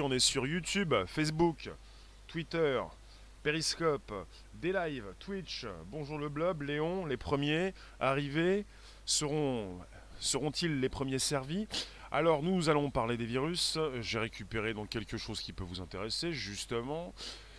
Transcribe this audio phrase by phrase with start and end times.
[0.00, 1.70] on est sur YouTube, Facebook,
[2.26, 2.80] Twitter,
[3.42, 4.12] Periscope,
[4.54, 5.66] des lives, Twitch.
[5.86, 8.64] Bonjour le blob, Léon, les premiers arrivés
[9.04, 9.78] seront
[10.18, 11.68] seront-ils les premiers servis?
[12.10, 13.78] Alors nous allons parler des virus.
[14.00, 17.14] J'ai récupéré donc quelque chose qui peut vous intéresser justement.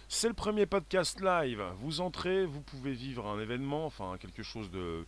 [0.10, 1.64] C'est le premier podcast live.
[1.80, 5.06] Vous entrez, vous pouvez vivre un événement, enfin quelque chose de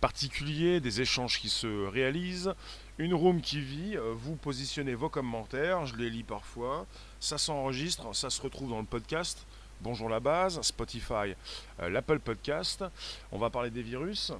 [0.00, 2.54] particulier, des échanges qui se réalisent,
[3.00, 6.86] une room qui vit, euh, vous positionnez vos commentaires, je les lis parfois,
[7.18, 9.46] ça s'enregistre, ça se retrouve dans le podcast.
[9.80, 11.34] Bonjour la base, Spotify,
[11.80, 12.84] euh, l'Apple Podcast.
[13.32, 14.32] On va parler des virus.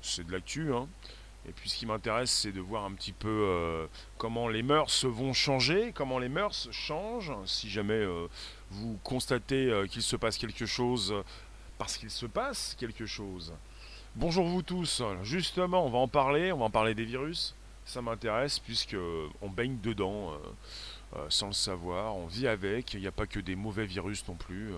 [0.00, 0.88] C'est de l'actu, hein.
[1.48, 3.86] Et puis ce qui m'intéresse, c'est de voir un petit peu euh,
[4.18, 7.32] comment les mœurs vont changer, comment les mœurs changent.
[7.46, 8.04] Si jamais
[8.70, 11.14] vous constatez qu'il se passe quelque chose,
[11.78, 13.52] parce qu'il se passe quelque chose.
[14.16, 15.02] Bonjour vous tous.
[15.22, 16.52] Justement, on va en parler.
[16.52, 17.54] On va en parler des virus.
[17.86, 18.96] Ça m'intéresse puisque
[19.40, 20.34] on baigne dedans
[21.30, 22.14] sans le savoir.
[22.16, 22.92] On vit avec.
[22.92, 24.70] Il n'y a pas que des mauvais virus non plus.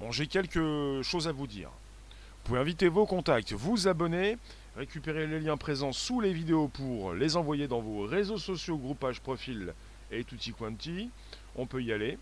[0.00, 1.68] Bon, j'ai quelque chose à vous dire.
[1.68, 4.38] Vous pouvez inviter vos contacts, vous abonner
[4.74, 9.20] Récupérez les liens présents sous les vidéos pour les envoyer dans vos réseaux sociaux, groupages,
[9.20, 9.74] profils
[10.10, 11.10] et tutti quanti.
[11.56, 12.18] On peut y aller.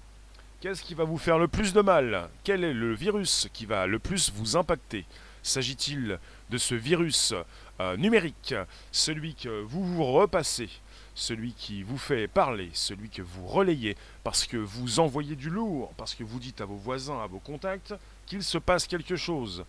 [0.60, 2.28] Qu'est-ce qui va vous faire le plus de mal?
[2.42, 5.06] Quel est le virus qui va le plus vous impacter?
[5.42, 6.18] S'agit-il
[6.50, 7.34] de ce virus
[7.80, 8.54] euh, numérique,
[8.92, 10.68] celui que vous vous repassez,
[11.14, 15.92] celui qui vous fait parler, celui que vous relayez parce que vous envoyez du lourd,
[15.96, 17.94] parce que vous dites à vos voisins, à vos contacts
[18.26, 19.64] qu'il se passe quelque chose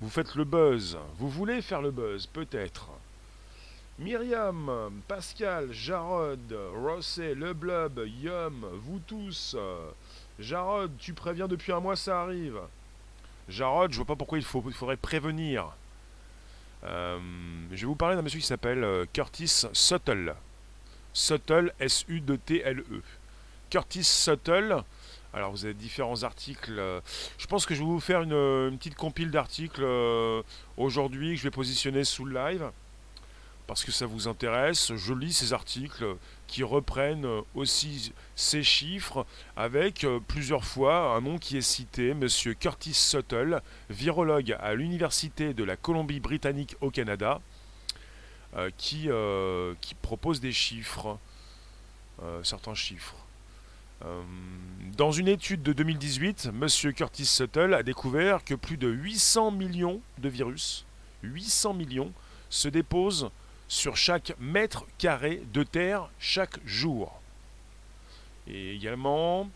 [0.00, 0.98] vous faites le buzz.
[1.18, 2.90] Vous voulez faire le buzz, peut-être.
[3.98, 9.56] Myriam, Pascal, Jarod, Rosset, Le Blub, Yum, vous tous.
[10.38, 12.60] Jarod, tu préviens depuis un mois, ça arrive.
[13.48, 15.72] Jarod, je vois pas pourquoi il, faut, faudrait prévenir.
[16.84, 17.18] Euh,
[17.70, 20.34] je vais vous parler d'un monsieur qui s'appelle euh, Curtis Suttle.
[21.12, 23.02] Suttle, S-U-T-L-E.
[23.70, 24.82] Curtis Suttle,
[25.32, 26.80] alors vous avez différents articles.
[27.38, 30.42] Je pense que je vais vous faire une, petite compile d'articles euh,
[30.76, 32.70] aujourd'hui que je vais positionner sous le live.
[33.66, 36.06] Parce que ça vous intéresse, je lis ces articles
[36.46, 39.26] qui reprennent aussi ces chiffres
[39.56, 45.54] avec euh, plusieurs fois un nom qui est cité, Monsieur Curtis Suttle, virologue à l'Université
[45.54, 47.40] de la Colombie-Britannique au Canada,
[48.78, 49.10] qui,
[49.82, 51.18] qui propose des chiffres,
[52.42, 53.26] certains chiffres.
[54.04, 54.22] Euh,
[54.96, 56.92] dans une étude de 2018, M.
[56.92, 60.84] Curtis Suttle a découvert que plus de 800 millions de virus,
[61.22, 62.12] 800 millions,
[62.50, 63.30] se déposent
[63.68, 67.20] sur chaque mètre carré de terre chaque jour.
[68.46, 69.50] Et également,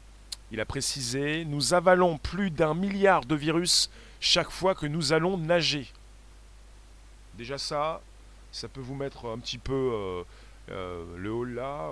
[0.50, 5.38] il a précisé, nous avalons plus d'un milliard de virus chaque fois que nous allons
[5.38, 5.86] nager.
[7.34, 8.02] Déjà ça,
[8.50, 10.22] ça peut vous mettre un petit peu euh,
[10.70, 11.90] euh, le haut là.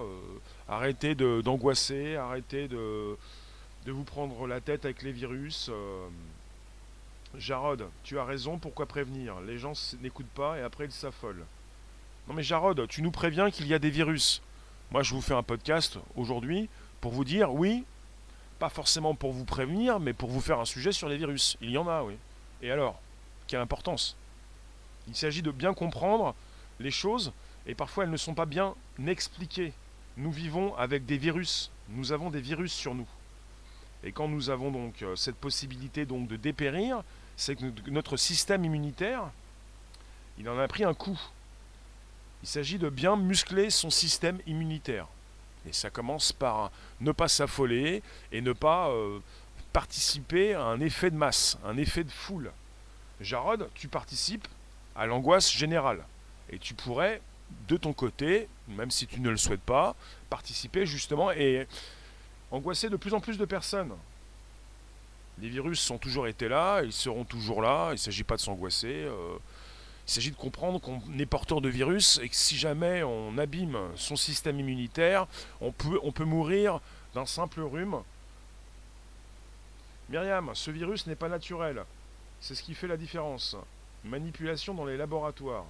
[0.68, 3.16] Arrêtez d'angoisser, arrêtez de,
[3.86, 5.70] de, vous prendre la tête avec les virus.
[5.72, 6.08] Euh.
[7.36, 9.40] Jarod, tu as raison, pourquoi prévenir?
[9.40, 11.44] Les gens n'écoutent pas et après ils s'affolent.
[12.28, 14.42] Non mais Jarod, tu nous préviens qu'il y a des virus.
[14.90, 16.68] Moi je vous fais un podcast aujourd'hui
[17.00, 17.84] pour vous dire oui,
[18.58, 21.56] pas forcément pour vous prévenir, mais pour vous faire un sujet sur les virus.
[21.60, 22.14] Il y en a, oui.
[22.62, 23.00] Et alors
[23.46, 24.16] Quelle importance?
[25.08, 26.34] Il s'agit de bien comprendre
[26.80, 27.32] les choses
[27.66, 28.74] et parfois elles ne sont pas bien
[29.06, 29.72] expliquées
[30.18, 31.70] nous vivons avec des virus.
[31.88, 33.06] Nous avons des virus sur nous.
[34.02, 37.02] Et quand nous avons donc euh, cette possibilité donc de dépérir,
[37.36, 39.30] c'est que notre système immunitaire,
[40.38, 41.18] il en a pris un coup.
[42.42, 45.06] Il s'agit de bien muscler son système immunitaire.
[45.68, 46.70] Et ça commence par
[47.00, 48.02] ne pas s'affoler
[48.32, 49.18] et ne pas euh,
[49.72, 52.52] participer à un effet de masse, un effet de foule.
[53.20, 54.46] Jarod, tu participes
[54.94, 56.04] à l'angoisse générale.
[56.50, 57.20] Et tu pourrais
[57.68, 59.94] de ton côté, même si tu ne le souhaites pas,
[60.30, 61.66] participer justement et
[62.50, 63.92] angoisser de plus en plus de personnes.
[65.40, 68.40] Les virus ont toujours été là, ils seront toujours là, il ne s'agit pas de
[68.40, 68.92] s'angoisser.
[68.92, 69.36] Euh,
[70.08, 73.78] il s'agit de comprendre qu'on est porteur de virus et que si jamais on abîme
[73.94, 75.26] son système immunitaire,
[75.60, 76.80] on peut, mourir
[77.14, 77.98] d'un simple rhume.
[80.08, 81.84] Myriam, ce virus n'est pas naturel.
[82.40, 83.54] C'est ce qui fait la différence.
[84.02, 85.66] Manipulation dans les laboratoires.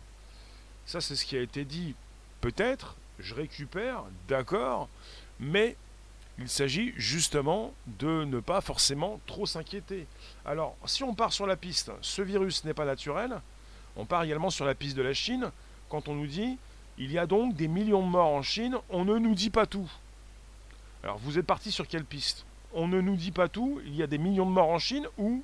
[0.87, 1.96] Ça, c'est ce qui a été dit.
[2.40, 4.88] Peut-être, je récupère, d'accord,
[5.40, 5.76] mais
[6.38, 10.06] il s'agit justement de ne pas forcément trop s'inquiéter.
[10.44, 13.40] Alors, si on part sur la piste, ce virus n'est pas naturel,
[13.99, 15.50] on part également sur la piste de la Chine,
[15.89, 16.56] quand on nous dit,
[16.99, 19.67] il y a donc des millions de morts en Chine, on ne nous dit pas
[19.67, 19.91] tout.
[21.03, 22.47] Alors, vous êtes parti sur quelle piste?
[22.73, 25.06] On ne nous dit pas tout, il y a des millions de morts en Chine,
[25.19, 25.43] où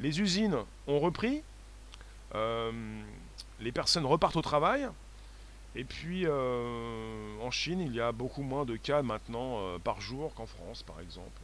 [0.00, 1.42] les usines ont repris,
[2.34, 2.72] euh,
[3.60, 4.88] les personnes repartent au travail
[5.76, 10.46] Et puis en Chine, il y a beaucoup moins de cas maintenant par jour qu'en
[10.46, 11.40] France, par exemple.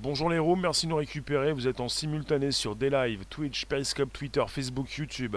[0.00, 1.52] Bonjour les rooms, merci de nous récupérer.
[1.52, 5.36] Vous êtes en simultané sur live, Twitch, Periscope, Twitter, Facebook, YouTube.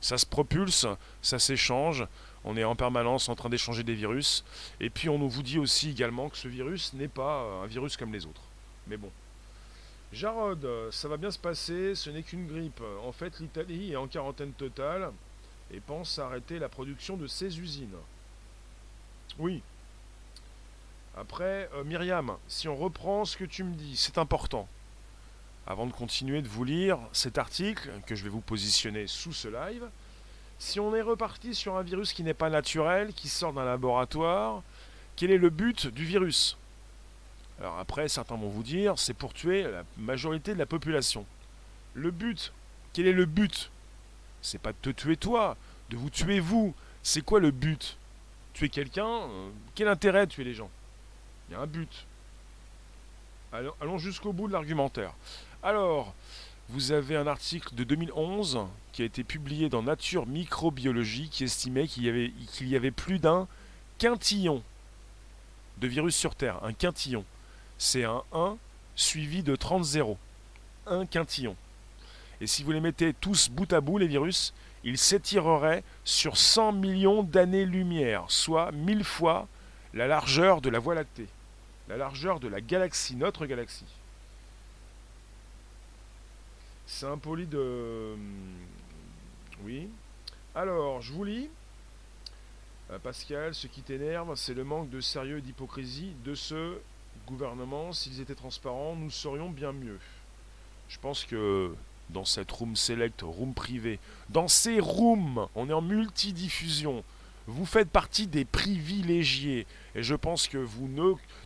[0.00, 0.86] Ça se propulse,
[1.20, 2.06] ça s'échange.
[2.44, 4.42] On est en permanence en train d'échanger des virus.
[4.80, 7.98] Et puis on nous vous dit aussi également que ce virus n'est pas un virus
[7.98, 8.40] comme les autres.
[8.86, 9.10] Mais bon.
[10.14, 12.80] Jarod, ça va bien se passer, ce n'est qu'une grippe.
[13.06, 15.12] En fait, l'Italie est en quarantaine totale
[15.70, 17.96] et pense arrêter la production de ses usines.
[19.38, 19.62] Oui,
[21.16, 24.68] après, euh, Myriam, si on reprend ce que tu me dis, c'est important.
[25.66, 29.48] Avant de continuer de vous lire cet article, que je vais vous positionner sous ce
[29.48, 29.88] live,
[30.58, 34.62] si on est reparti sur un virus qui n'est pas naturel, qui sort d'un laboratoire,
[35.16, 36.56] quel est le but du virus?
[37.60, 41.24] Alors après, certains vont vous dire, c'est pour tuer la majorité de la population.
[41.94, 42.52] Le but,
[42.92, 43.70] quel est le but?
[44.42, 45.56] C'est pas de te tuer toi,
[45.90, 46.74] de vous tuer vous.
[47.02, 47.96] C'est quoi le but?
[48.52, 50.70] Tuer quelqu'un euh, Quel intérêt de tuer les gens?
[51.48, 52.06] Il y a un but.
[53.52, 55.14] Allons, jusqu'au bout de l'argumentaire.
[55.62, 56.12] Alors,
[56.70, 61.86] vous avez un article de 2011 qui a été publié dans Nature Microbiologie qui estimait
[61.86, 63.46] qu'il y avait, qu'il y avait plus d'un
[63.98, 64.62] quintillon
[65.78, 66.58] de virus sur Terre.
[66.64, 67.24] Un quintillon.
[67.78, 68.56] C'est un 1
[68.96, 70.18] suivi de 30 zéros.
[70.86, 71.56] Un quintillon.
[72.40, 74.52] Et si vous les mettez tous bout à bout, les virus,
[74.82, 79.48] ils s'étireraient sur 100 millions d'années-lumière, soit 1000 fois
[79.94, 81.28] la largeur de la Voie lactée,
[81.88, 83.86] la largeur de la galaxie, notre galaxie.
[86.86, 88.14] C'est un de...
[88.14, 88.54] Hum,
[89.64, 89.88] oui.
[90.54, 91.48] Alors, je vous lis.
[92.90, 96.78] Euh, Pascal, ce qui t'énerve, c'est le manque de sérieux et d'hypocrisie de ce
[97.26, 97.92] gouvernement.
[97.92, 99.98] S'ils étaient transparents, nous serions bien mieux.
[100.88, 101.74] Je pense que
[102.10, 103.98] dans cette room select, room privé,
[104.28, 107.02] dans ces rooms, on est en multidiffusion.
[107.46, 109.66] Vous faites partie des privilégiés.
[109.94, 110.88] Et je pense que vous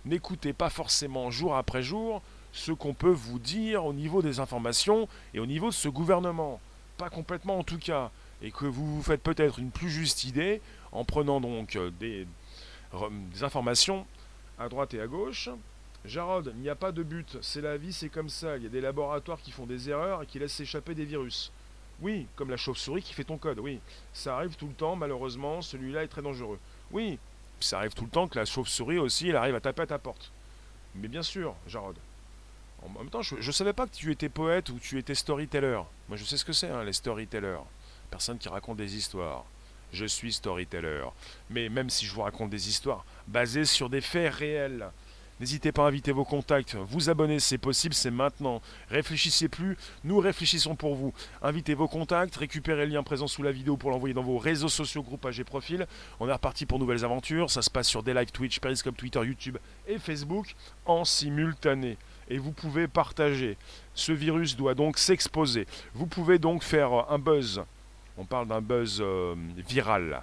[0.04, 2.22] n'écoutez pas forcément jour après jour
[2.52, 6.60] ce qu'on peut vous dire au niveau des informations et au niveau de ce gouvernement.
[6.96, 8.10] Pas complètement en tout cas.
[8.42, 10.60] Et que vous vous faites peut-être une plus juste idée
[10.92, 12.26] en prenant donc euh, des,
[13.32, 14.06] des informations
[14.58, 15.50] à droite et à gauche.
[16.04, 18.56] Jarod, il n'y a pas de but, c'est la vie, c'est comme ça.
[18.56, 21.52] Il y a des laboratoires qui font des erreurs et qui laissent s'échapper des virus.
[22.00, 23.80] Oui, comme la chauve-souris qui fait ton code, oui.
[24.12, 26.58] Ça arrive tout le temps, malheureusement, celui-là est très dangereux.
[26.92, 27.18] Oui,
[27.60, 29.98] ça arrive tout le temps que la chauve-souris aussi, elle arrive à taper à ta
[29.98, 30.32] porte.
[30.94, 31.96] Mais bien sûr, Jarod.
[32.82, 35.80] En même temps, je ne savais pas que tu étais poète ou tu étais storyteller.
[36.08, 37.58] Moi, je sais ce que c'est, hein, les storytellers.
[38.10, 39.44] Personne qui raconte des histoires.
[39.92, 41.02] Je suis storyteller.
[41.50, 44.90] Mais même si je vous raconte des histoires basées sur des faits réels,
[45.40, 48.60] N'hésitez pas à inviter vos contacts, vous abonner, c'est possible, c'est maintenant.
[48.90, 51.12] Réfléchissez plus, nous réfléchissons pour vous.
[51.42, 54.68] Invitez vos contacts, récupérez le lien présent sous la vidéo pour l'envoyer dans vos réseaux
[54.68, 55.86] sociaux, groupages et profils.
[56.18, 57.50] On est reparti pour nouvelles aventures.
[57.50, 61.98] Ça se passe sur des lives Twitch, Periscope, Twitter, YouTube et Facebook en simultané.
[62.28, 63.56] Et vous pouvez partager.
[63.94, 65.66] Ce virus doit donc s'exposer.
[65.94, 67.62] Vous pouvez donc faire un buzz.
[68.16, 69.36] On parle d'un buzz euh,
[69.68, 70.22] viral.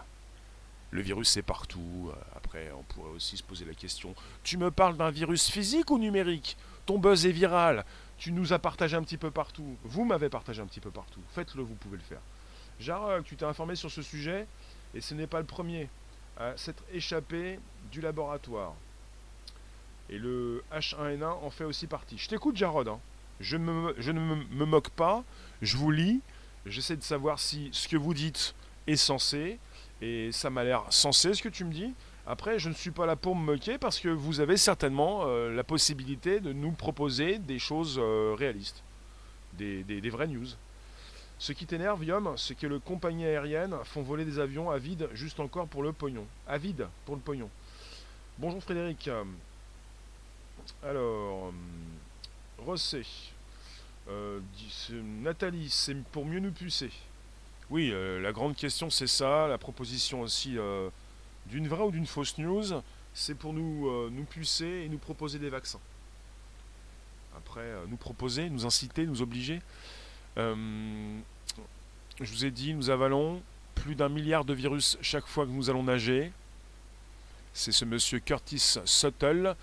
[0.96, 2.10] Le virus est partout.
[2.10, 5.92] Euh, après, on pourrait aussi se poser la question tu me parles d'un virus physique
[5.92, 6.56] ou numérique?
[6.86, 7.84] Ton buzz est viral.
[8.18, 9.76] Tu nous as partagé un petit peu partout.
[9.84, 11.20] Vous m'avez partagé un petit peu partout.
[11.34, 12.22] Faites-le, vous pouvez le faire.
[12.80, 14.48] Jarok, tu t'es informé sur ce sujet
[14.94, 15.90] et ce n'est pas le premier
[16.38, 17.60] à s'être échappé
[17.92, 18.74] du laboratoire.
[20.10, 22.18] Et le H1N1 en fait aussi partie.
[22.18, 22.88] Je t'écoute, Jarod.
[22.88, 23.02] Hein.
[23.42, 23.58] Je,
[23.98, 25.26] je, ne me moque pas.
[25.62, 26.22] Je vous lis.
[26.66, 28.56] J'essaie de savoir si ce que vous dites
[28.88, 29.60] est censé.
[30.06, 31.92] Et ça m'a l'air sensé ce que tu me dis.
[32.28, 35.52] Après, je ne suis pas là pour me moquer parce que vous avez certainement euh,
[35.52, 38.84] la possibilité de nous proposer des choses euh, réalistes,
[39.54, 40.46] des, vraies news.
[41.40, 45.10] Ce qui t'énerve, Yom, c'est que les compagnies aériennes font voler des avions à vide
[45.14, 46.28] juste encore pour le pognon.
[46.48, 47.50] À vide pour le pognon.
[48.38, 49.10] Bonjour Frédéric.
[50.84, 51.52] Alors,
[52.60, 53.02] Rossé.
[54.08, 54.40] Euh,
[55.24, 56.92] Nathalie, c'est pour mieux nous pucer.
[57.72, 60.90] Oui, euh, la grande question c'est ça, la proposition aussi euh,
[61.48, 62.82] d'une vraie ou d'une fausse news,
[63.14, 65.80] c'est pour nous, euh, nous pucer et nous proposer des vaccins.
[67.36, 69.62] Après, nous proposer, nous inciter, nous obliger.
[70.38, 71.22] je
[72.22, 73.42] vous ai dit, nous avalons
[73.74, 76.32] plus d'un milliard de virus chaque fois que nous allons nager.
[77.54, 79.54] C'est ce monsieur Curtis Suttle.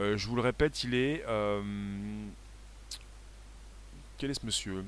[0.00, 1.24] je vous le répète, il est...
[4.18, 4.84] quel est ce monsieur?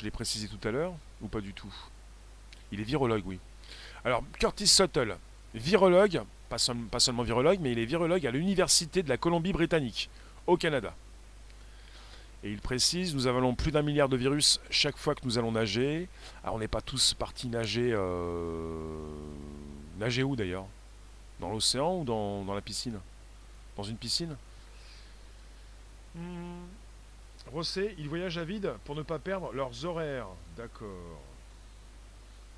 [0.00, 1.72] Je l'ai précisé tout à l'heure, ou pas du tout?
[2.72, 3.38] Il est virologue, oui.
[4.02, 5.18] Alors, Curtis Suttle,
[5.54, 10.08] virologue, pas, seulement virologue, mais il est virologue à l'Université de la Colombie-Britannique,
[10.46, 10.94] au Canada.
[12.42, 15.52] Et il précise, nous avalons plus d'un milliard de virus chaque fois que nous allons
[15.52, 16.08] nager.
[16.42, 17.92] Alors on n'est pas tous partis nager...
[17.92, 19.04] Euh...
[19.98, 20.64] Nager où d'ailleurs?
[21.40, 22.98] Dans l'océan ou dans, la piscine?
[23.76, 24.34] Dans une piscine?
[26.14, 26.69] Hmm.
[27.52, 30.28] Rossé, ils voyagent à vide pour ne pas perdre leurs horaires.
[30.56, 31.20] D'accord.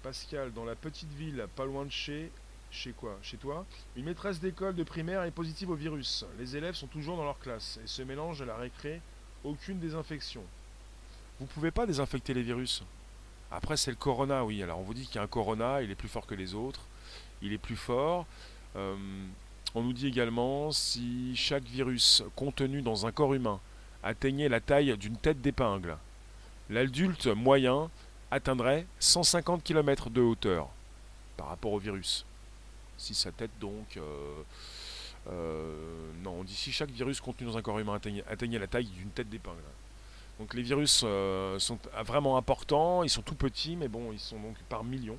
[0.02, 2.30] Pascal, dans la petite ville, pas loin de chez...
[2.70, 3.18] Chez quoi?
[3.22, 3.66] Chez toi?
[3.96, 6.24] Une maîtresse d'école de primaire est positive au virus.
[6.38, 9.02] Les élèves sont toujours dans leur classe et se mélangent à la récré
[9.44, 10.42] aucune désinfection.
[11.38, 12.82] Vous pouvez pas désinfecter les virus?
[13.50, 14.62] Après, c'est le corona, oui.
[14.62, 16.54] Alors, on vous dit qu'il y a un corona, il est plus fort que les
[16.54, 16.80] autres.
[17.42, 18.26] Il est plus fort.
[18.76, 18.96] Euh,
[19.74, 23.60] on nous dit également si chaque virus contenu dans un corps humain
[24.02, 25.96] atteignait la taille d'une tête d'épingle,
[26.70, 27.90] l'adulte moyen
[28.30, 30.68] atteindrait 150 km de hauteur
[31.36, 32.24] par rapport au virus.
[32.96, 34.42] Si sa tête donc euh,
[35.28, 38.86] euh, non, on dit si chaque virus contenu dans un corps humain atteignait, la taille
[38.86, 39.58] d'une tête d'épingle.
[40.38, 44.40] Donc les virus euh, sont vraiment importants, ils sont tout petits, mais bon, ils sont
[44.40, 45.18] donc par millions.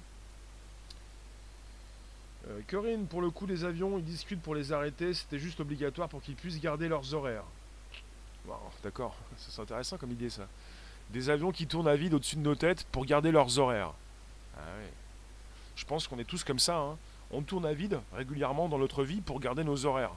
[2.67, 6.21] Corinne, pour le coup des avions, ils discutent pour les arrêter, c'était juste obligatoire pour
[6.21, 7.45] qu'ils puissent garder leurs horaires.
[8.83, 10.47] D'accord, c'est intéressant comme idée ça.
[11.09, 13.93] Des avions qui tournent à vide au-dessus de nos têtes pour garder leurs horaires.
[14.57, 14.61] Ah
[15.75, 16.77] Je pense qu'on est tous comme ça.
[16.77, 16.97] Hein
[17.33, 20.13] on tourne à vide régulièrement dans notre vie pour garder nos horaires.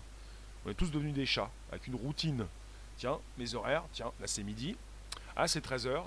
[0.65, 2.47] On est tous devenus des chats, avec une routine.
[2.99, 4.77] Tiens, mes horaires, tiens, là c'est midi.
[5.35, 6.03] Ah, c'est 13h.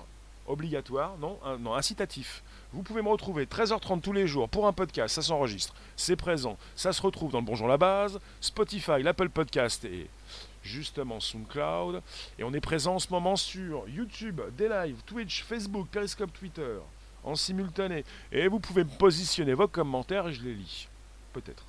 [0.46, 2.42] Obligatoire, non, non, incitatif.
[2.72, 6.56] Vous pouvez me retrouver 13h30 tous les jours pour un podcast, ça s'enregistre, c'est présent,
[6.74, 10.08] ça se retrouve dans le Bonjour la base, Spotify, l'Apple Podcast et
[10.62, 12.02] justement SoundCloud.
[12.38, 16.78] Et on est présent en ce moment sur YouTube, des lives, Twitch, Facebook, Periscope, Twitter,
[17.24, 18.04] en simultané.
[18.32, 20.88] Et vous pouvez me positionner vos commentaires et je les lis.
[21.32, 21.64] Peut-être.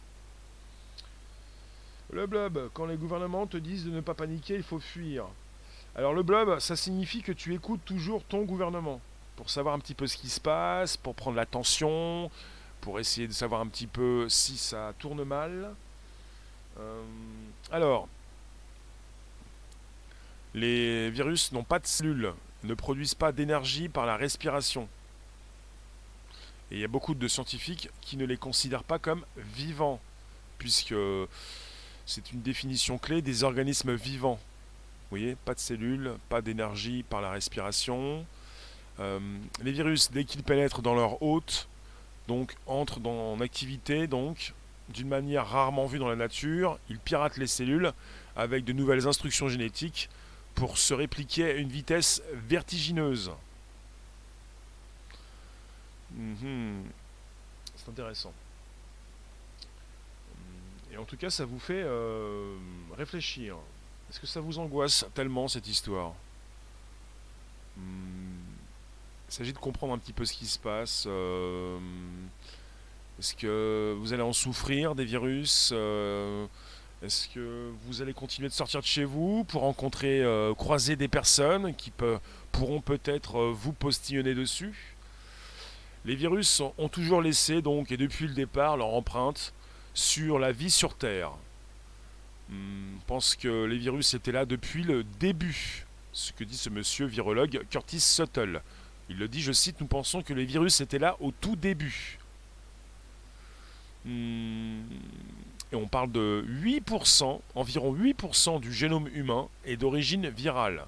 [2.12, 5.26] Le blob, quand les gouvernements te disent de ne pas paniquer, il faut fuir.
[5.96, 9.02] Alors le blob, ça signifie que tu écoutes toujours ton gouvernement,
[9.36, 12.32] pour savoir un petit peu ce qui se passe, pour prendre l'attention,
[12.82, 15.74] pour essayer de savoir un petit peu si ça tourne mal.
[16.80, 17.04] Euh,
[17.72, 18.08] alors,
[20.54, 24.88] les virus n'ont pas de cellules, ne produisent pas d'énergie par la respiration.
[26.72, 30.00] Et il y a beaucoup de scientifiques qui ne les considèrent pas comme vivants,
[30.58, 30.96] puisque
[32.06, 34.40] c'est une définition clé des organismes vivants.
[35.10, 38.26] Vous voyez, pas de cellules, pas d'énergie par la respiration.
[39.00, 39.20] Euh,
[39.62, 41.68] les virus, dès qu'ils pénètrent dans leur hôte,
[42.28, 44.54] donc entrent en activité, donc
[44.90, 47.92] d'une manière rarement vue dans la nature, ils piratent les cellules
[48.36, 50.10] avec de nouvelles instructions génétiques
[50.56, 53.32] pour se répliquer à une vitesse vertigineuse.
[56.14, 56.84] Mhm.
[57.76, 58.34] C'est intéressant.
[60.92, 62.58] Et en tout cas, ça vous fait euh,
[62.98, 63.56] réfléchir.
[64.10, 66.14] Est-ce que ça vous angoisse tellement cette histoire?
[67.78, 68.42] Hmm.
[69.30, 71.06] Il s'agit de comprendre un petit peu ce qui se passe.
[71.08, 71.80] Euh,
[73.18, 76.46] est-ce que vous allez en souffrir des virus euh,
[77.04, 80.24] Est-ce que vous allez continuer de sortir de chez vous pour rencontrer,
[80.58, 81.92] croiser des personnes qui
[82.52, 84.96] pourront peut-être vous postillonner dessus?
[86.06, 89.54] Les virus ont toujours laissé, donc, et depuis le départ, leur empreinte
[89.94, 91.32] sur la vie sur Terre.
[92.50, 95.86] Hmm, je pense que les virus étaient là depuis le début.
[96.12, 98.62] Ce que dit ce monsieur virologue Curtis Suttle.
[99.10, 102.18] Il le dit, je cite, nous pensons que les virus étaient là au tout début.
[104.06, 104.82] Hmm,
[105.72, 110.86] et on parle de 8%, environ 8% du génome humain est d'origine virale.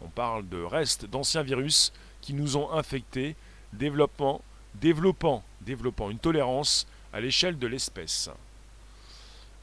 [0.00, 3.36] On parle de restes d'anciens virus qui nous ont infectés
[3.72, 4.42] développement,
[4.74, 8.30] développant, développant une tolérance à l'échelle de l'espèce.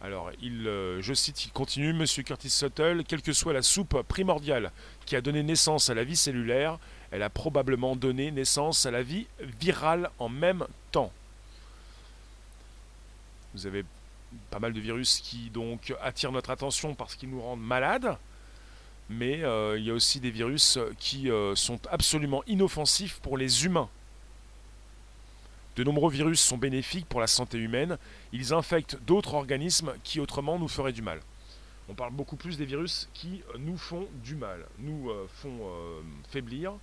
[0.01, 4.71] Alors, euh, je cite, il continue, Monsieur Curtis Suttle, quelle que soit la soupe primordiale
[5.05, 6.79] qui a donné naissance à la vie cellulaire,
[7.11, 9.27] elle a probablement donné naissance à la vie
[9.59, 11.11] virale en même temps.
[13.53, 13.85] Vous avez
[14.49, 18.17] pas mal de virus qui donc attirent notre attention parce qu'ils nous rendent malades,
[19.09, 23.65] mais euh, il y a aussi des virus qui euh, sont absolument inoffensifs pour les
[23.65, 23.89] humains.
[25.75, 27.97] De nombreux virus sont bénéfiques pour la santé humaine,
[28.31, 31.19] ils infectent d'autres organismes qui autrement nous feraient du mal.
[31.89, 35.59] On parle beaucoup plus des virus qui nous font du mal, nous euh, font
[36.29, 36.73] faiblir,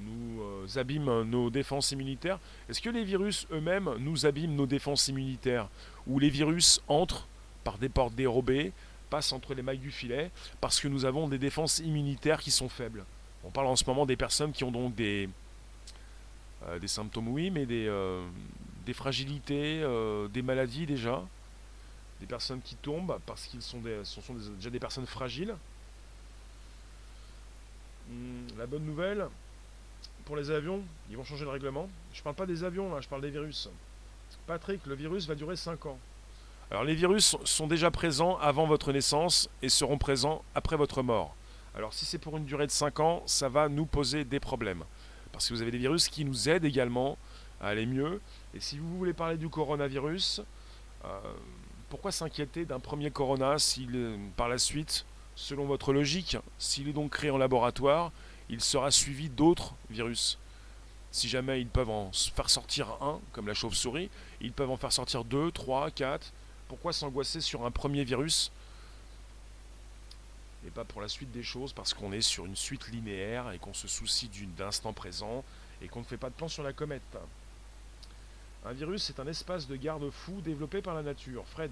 [0.00, 0.42] nous
[0.76, 2.40] abîment nos défenses immunitaires.
[2.68, 5.68] Est-ce que les virus eux-mêmes nous abîment nos défenses immunitaires?
[6.06, 7.26] Ou les virus entrent
[7.64, 8.72] par des portes dérobées,
[9.10, 10.30] passe entre les mailles du filet
[10.60, 13.04] parce que nous avons des défenses immunitaires qui sont faibles.
[13.44, 15.28] On parle en ce moment des personnes qui ont donc des,
[16.66, 18.26] euh, des symptômes, oui, mais des, euh,
[18.86, 21.22] des fragilités, euh, des maladies déjà.
[22.20, 24.22] Des personnes qui tombent parce qu'ils sont, des, sont,
[24.56, 25.54] déjà des personnes fragiles.
[28.08, 28.58] Hmm.
[28.58, 29.26] la bonne nouvelle,
[30.26, 31.88] pour les avions, ils vont changer le règlement.
[32.12, 33.68] Je parle pas des avions, là, je parle des virus.
[34.46, 35.98] Patrick, le virus va durer 5 ans.
[36.70, 41.34] Alors les virus sont déjà présents avant votre naissance et seront présents après votre mort.
[41.76, 44.84] Alors si c'est pour une durée de 5 ans, ça va nous poser des problèmes.
[45.32, 47.18] Parce que vous avez des virus qui nous aident également
[47.60, 48.20] à aller mieux.
[48.54, 50.42] Et si vous voulez parler du coronavirus,
[51.04, 51.20] euh,
[51.90, 57.10] pourquoi s'inquiéter d'un premier corona s'il, par la suite, selon votre logique, s'il est donc
[57.10, 58.12] créé en laboratoire,
[58.48, 60.38] il sera suivi d'autres virus?
[61.14, 64.90] Si jamais ils peuvent en faire sortir un, comme la chauve-souris, ils peuvent en faire
[64.90, 66.32] sortir deux, trois, quatre.
[66.66, 68.50] Pourquoi s'angoisser sur un premier virus?
[70.66, 73.60] Et pas pour la suite des choses parce qu'on est sur une suite linéaire et
[73.60, 74.28] qu'on se soucie
[74.58, 75.44] d'instant présent
[75.80, 77.16] et qu'on ne fait pas de plan sur la comète.
[78.66, 81.46] Un virus est un espace de garde-fou développé par la nature.
[81.46, 81.70] Fred.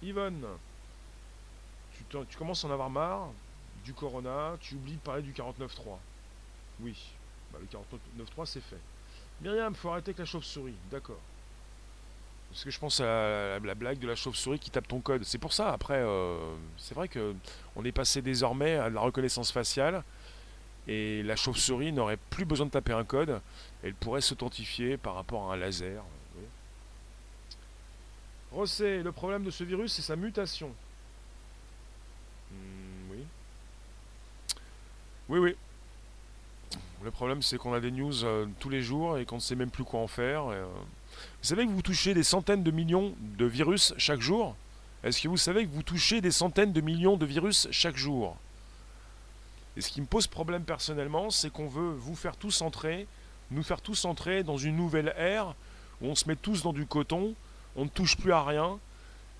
[0.00, 0.46] Yvonne.
[1.92, 3.28] Tu, tu, commences à en avoir marre
[3.84, 5.98] du corona, tu oublies de parler du 49.3.
[6.80, 6.96] Oui,
[7.52, 8.80] bah, le 49.3 c'est fait.
[9.40, 10.74] Myriam, faut arrêter avec la chauve-souris.
[10.90, 11.20] D'accord.
[12.50, 15.24] Parce que je pense à la, blague de la chauve-souris qui tape ton code.
[15.24, 17.34] C'est pour ça, après, euh, c'est vrai que
[17.76, 20.04] on est passé désormais à la reconnaissance faciale.
[20.86, 23.40] Et la chauve-souris n'aurait plus besoin de taper un code.
[23.82, 26.02] Elle pourrait s'authentifier par rapport à un laser.
[28.52, 30.74] Rosset, le problème de ce virus, c'est sa mutation.
[32.50, 33.24] Hmm, oui.
[35.30, 35.56] Oui, oui.
[37.04, 39.56] Le problème, c'est qu'on a des news euh, tous les jours et qu'on ne sait
[39.56, 40.46] même plus quoi en faire.
[40.46, 44.54] Euh, vous savez que vous touchez des centaines de millions de virus chaque jour?
[45.02, 48.36] Est-ce que vous savez que vous touchez des centaines de millions de virus chaque jour?
[49.76, 53.08] Et ce qui me pose problème personnellement, c'est qu'on veut vous faire tous entrer,
[53.50, 55.56] nous faire tous entrer dans une nouvelle ère
[56.00, 57.34] où on se met tous dans du coton,
[57.74, 58.78] on ne touche plus à rien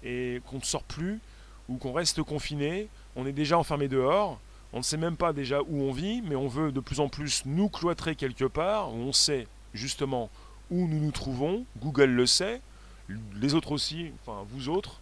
[0.03, 1.20] et qu'on ne sort plus
[1.68, 4.40] ou qu'on reste confiné, on est déjà enfermé dehors,
[4.72, 7.08] on ne sait même pas déjà où on vit, mais on veut de plus en
[7.08, 10.30] plus nous cloîtrer quelque part, où on sait justement
[10.70, 12.61] où nous nous trouvons, Google le sait,
[13.35, 15.00] les autres aussi, enfin vous autres,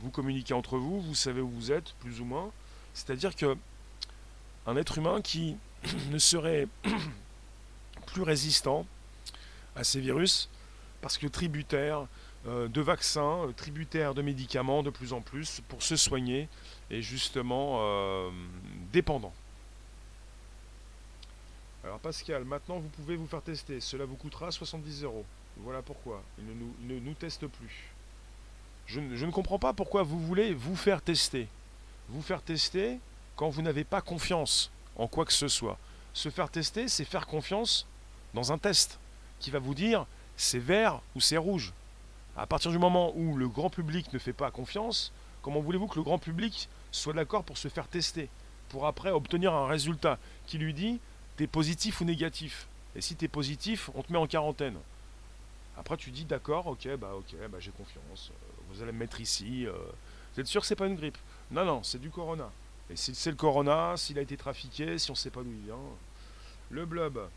[0.00, 2.50] vous communiquez entre vous, vous savez où vous êtes, plus ou moins.
[2.94, 3.56] C'est-à-dire que
[4.66, 5.56] un être humain qui
[6.10, 6.68] ne serait
[8.06, 8.86] plus résistant
[9.76, 10.48] à ces virus,
[11.02, 12.06] parce que tributaire
[12.46, 16.48] euh, de vaccins, euh, tributaire de médicaments de plus en plus pour se soigner,
[16.90, 18.30] et justement euh,
[18.92, 19.32] dépendant.
[21.84, 23.80] Alors Pascal, maintenant vous pouvez vous faire tester.
[23.80, 25.24] Cela vous coûtera 70 euros.
[25.58, 26.22] Voilà pourquoi.
[26.38, 27.90] Il ne nous, ne nous teste plus.
[28.86, 31.48] Je, je, ne comprends pas pourquoi vous voulez vous faire tester.
[32.08, 32.98] Vous faire tester
[33.36, 35.78] quand vous n'avez pas confiance en quoi que ce soit.
[36.14, 37.86] Se faire tester, c'est faire confiance
[38.34, 38.98] dans un test
[39.40, 41.72] qui va vous dire c'est vert ou c'est rouge.
[42.36, 45.96] À partir du moment où le grand public ne fait pas confiance, comment voulez-vous que
[45.96, 48.28] le grand public soit d'accord pour se faire tester
[48.68, 51.00] Pour après obtenir un résultat qui lui dit
[51.36, 52.66] t'es positif ou négatif.
[52.96, 54.76] Et si t'es positif, on te met en quarantaine.
[55.76, 58.32] Après, tu dis d'accord, ok, bah ok, bah j'ai confiance.
[58.32, 59.66] Euh, vous allez me mettre ici.
[59.66, 59.72] Euh.
[60.34, 61.18] vous êtes sûr que c'est pas une grippe?
[61.52, 62.50] Non, non, c'est du corona.
[62.90, 65.66] Et si c'est le corona, s'il a été trafiqué, si on sait pas d'où il
[65.66, 65.76] vient.
[66.70, 67.28] Le blob.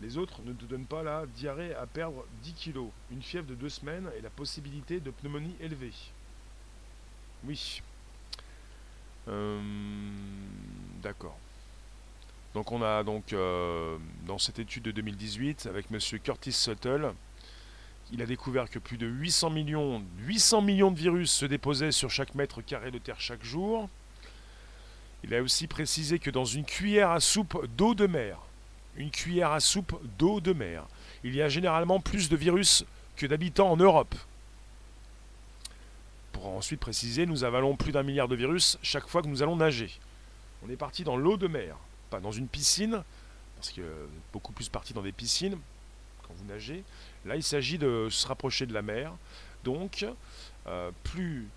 [0.00, 3.54] Les autres ne te donnent pas la diarrhée à perdre 10 kilos, une fièvre de
[3.54, 5.92] deux semaines et la possibilité de pneumonie élevée.
[7.44, 7.82] Oui.
[9.28, 9.60] Euh,
[11.02, 11.36] d'accord.
[12.54, 15.98] Donc on a donc euh, dans cette étude de 2018 avec M.
[16.22, 17.12] Curtis Suttle,
[18.12, 22.10] il a découvert que plus de 800 millions, 800 millions de virus se déposaient sur
[22.10, 23.88] chaque mètre carré de terre chaque jour.
[25.24, 28.38] Il a aussi précisé que dans une cuillère à soupe d'eau de mer,
[28.96, 30.84] une cuillère à soupe d'eau de mer,
[31.24, 32.84] il y a généralement plus de virus
[33.16, 34.14] que d'habitants en Europe.
[36.42, 39.54] Pour ensuite préciser, nous avalons plus d'un milliard de virus chaque fois que nous allons
[39.54, 39.92] nager.
[40.66, 41.76] On est parti dans l'eau de mer
[42.20, 43.04] dans une piscine,
[43.54, 43.82] parce que
[44.32, 45.56] beaucoup plus parti dans des piscines
[46.26, 46.82] quand vous nagez.
[47.24, 49.12] Là, il s'agit de se rapprocher de la mer.
[49.62, 50.04] Donc,
[50.66, 51.48] euh, plus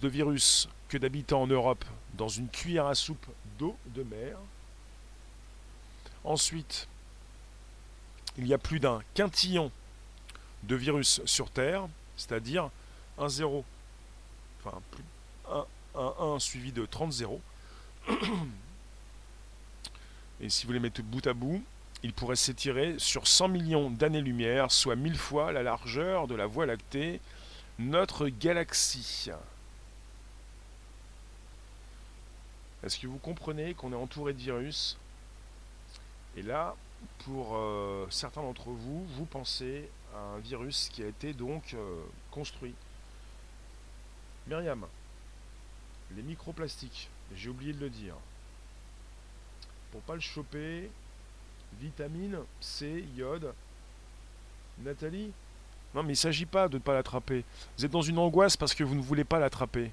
[0.00, 3.26] de virus que d'habitants en Europe dans une cuillère à soupe
[3.58, 4.38] d'eau de mer.
[6.24, 6.88] Ensuite,
[8.38, 9.70] il y a plus d'un quintillon
[10.62, 12.70] de virus sur Terre, c'est-à-dire
[13.18, 13.66] un 0,
[14.64, 15.04] enfin plus,
[15.50, 17.40] un, un 1 suivi de 30 zéros.
[20.40, 21.62] Et si vous les mettez bout à bout,
[22.02, 26.64] il pourrait s'étirer sur 100 millions d'années-lumière, soit mille fois la largeur de la Voie
[26.64, 27.20] lactée,
[27.78, 29.30] notre galaxie.
[32.82, 34.96] Est-ce que vous comprenez qu'on est entouré de virus?
[36.36, 36.74] Et là,
[37.24, 42.02] pour euh, certains d'entre vous, vous pensez à un virus qui a été donc euh,
[42.30, 42.74] construit.
[44.46, 44.86] Myriam,
[46.16, 48.14] les microplastiques, j'ai oublié de le dire.
[49.92, 50.90] pour pas le choper.
[51.80, 53.52] Vitamine C, iode.
[54.78, 55.32] Nathalie?
[55.94, 57.44] Non, mais il ne s'agit pas de ne pas l'attraper.
[57.76, 59.90] Vous êtes dans une angoisse parce que vous ne voulez pas l'attraper.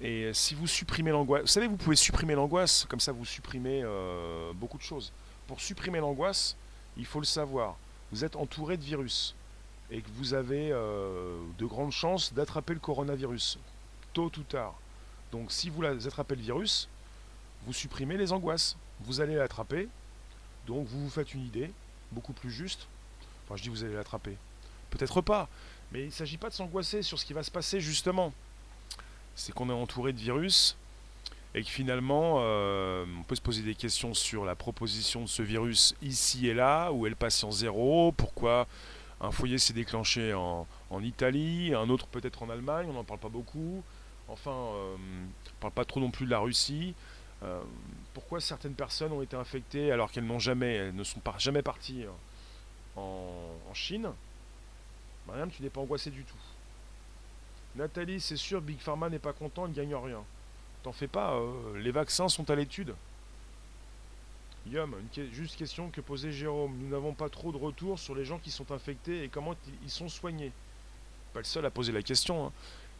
[0.00, 3.82] Et si vous supprimez l'angoisse, vous savez, vous pouvez supprimer l'angoisse, comme ça vous supprimez
[3.84, 5.12] euh, beaucoup de choses.
[5.48, 6.56] Pour supprimer l'angoisse,
[6.96, 7.76] il faut le savoir.
[8.12, 9.34] Vous êtes entouré de virus
[9.90, 13.58] et que vous avez euh, de grandes chances d'attraper le coronavirus,
[14.12, 14.74] tôt ou tard.
[15.32, 16.88] Donc si vous attrapez le virus,
[17.66, 18.76] vous supprimez les angoisses.
[19.00, 19.88] Vous allez l'attraper,
[20.66, 21.70] donc vous vous faites une idée,
[22.10, 22.86] beaucoup plus juste.
[23.44, 24.36] Enfin je dis vous allez l'attraper.
[24.90, 25.48] Peut-être pas,
[25.92, 28.32] mais il ne s'agit pas de s'angoisser sur ce qui va se passer justement
[29.38, 30.76] c'est qu'on est entouré de virus
[31.54, 35.42] et que finalement, euh, on peut se poser des questions sur la proposition de ce
[35.42, 38.66] virus ici et là, où est le patient zéro, pourquoi
[39.20, 40.66] un foyer s'est déclenché en,
[41.02, 43.82] Italie, un autre peut-être en Allemagne, on n'en parle pas beaucoup,
[44.28, 46.94] enfin, euh, on ne parle pas trop non plus de la Russie.
[47.42, 47.60] Euh,
[48.14, 52.04] pourquoi certaines personnes ont été infectées alors qu'elles n'ont jamais, elles ne sont jamais parties
[52.96, 53.02] en,
[53.70, 54.10] en Chine?
[55.26, 56.38] Mariam, tu n'es pas angoissé du tout.
[57.76, 60.24] Nathalie, c'est sûr, Big Pharma n'est pas content, il ne gagne rien.
[60.82, 62.94] T'en fais pas, euh, les vaccins sont à l'étude.
[64.70, 66.76] Yum, une juste question que posait Jérôme.
[66.78, 69.90] Nous n'avons pas trop de retours sur les gens qui sont infectés et comment ils
[69.90, 70.52] sont soignés.
[71.32, 72.46] Pas le seul à poser la question.
[72.46, 72.52] Hein.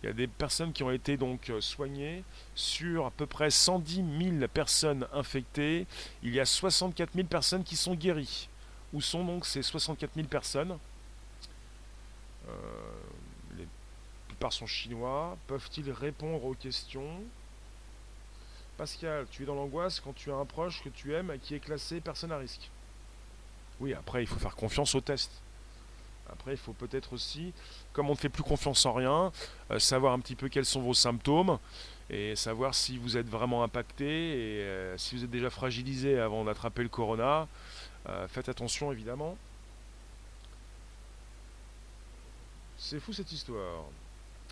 [0.02, 2.22] Il y a des personnes qui ont été donc euh, soignées
[2.54, 4.04] sur à peu près 110
[4.38, 5.86] 000 personnes infectées.
[6.22, 8.48] Il y a 64 000 personnes qui sont guéries.
[8.92, 10.78] Où sont donc ces 64 000 personnes?
[12.48, 12.52] Euh,
[14.38, 17.22] par son chinois Peuvent-ils répondre aux questions?
[18.78, 21.58] Pascal, tu es dans l'angoisse quand tu as un proche que tu aimes qui est
[21.58, 22.70] classé personne à risque.
[23.80, 25.32] Oui, après, il faut faire confiance au test.
[26.30, 27.52] Après, il faut peut-être aussi,
[27.92, 29.32] comme on ne fait plus confiance en rien,
[29.72, 31.58] euh, savoir un petit peu quels sont vos symptômes
[32.08, 36.44] et savoir si vous êtes vraiment impacté et euh, si vous êtes déjà fragilisé avant
[36.44, 37.48] d'attraper le corona.
[38.08, 39.36] Euh, faites attention, évidemment.
[42.76, 43.86] C'est fou cette histoire.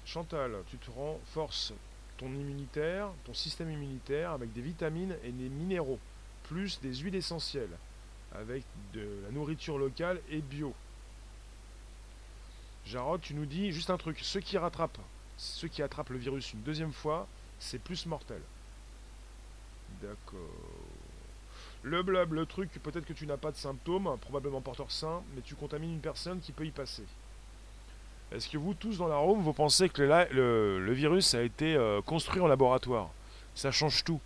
[0.04, 1.72] Chantal, tu te renforces
[2.18, 5.98] ton immunitaire, ton système immunitaire avec des vitamines et des minéraux,
[6.44, 7.76] plus des huiles essentielles,
[8.34, 10.74] avec de la nourriture locale et bio.
[12.86, 15.00] Jarod, tu nous dis juste un truc, ceux qui rattrapent,
[15.36, 17.26] ceux qui attrapent le virus une deuxième fois,
[17.58, 18.40] c'est plus mortel.
[20.00, 20.40] D'accord.
[21.82, 25.42] Le blob, le truc, peut-être que tu n'as pas de symptômes, probablement porteur sain, mais
[25.42, 27.04] tu contamines une personne qui peut y passer.
[28.32, 32.02] Est-ce que vous tous dans la Rome, vous pensez que le, virus a été euh,
[32.02, 33.08] construit en laboratoire?
[33.54, 34.20] Ça change tout.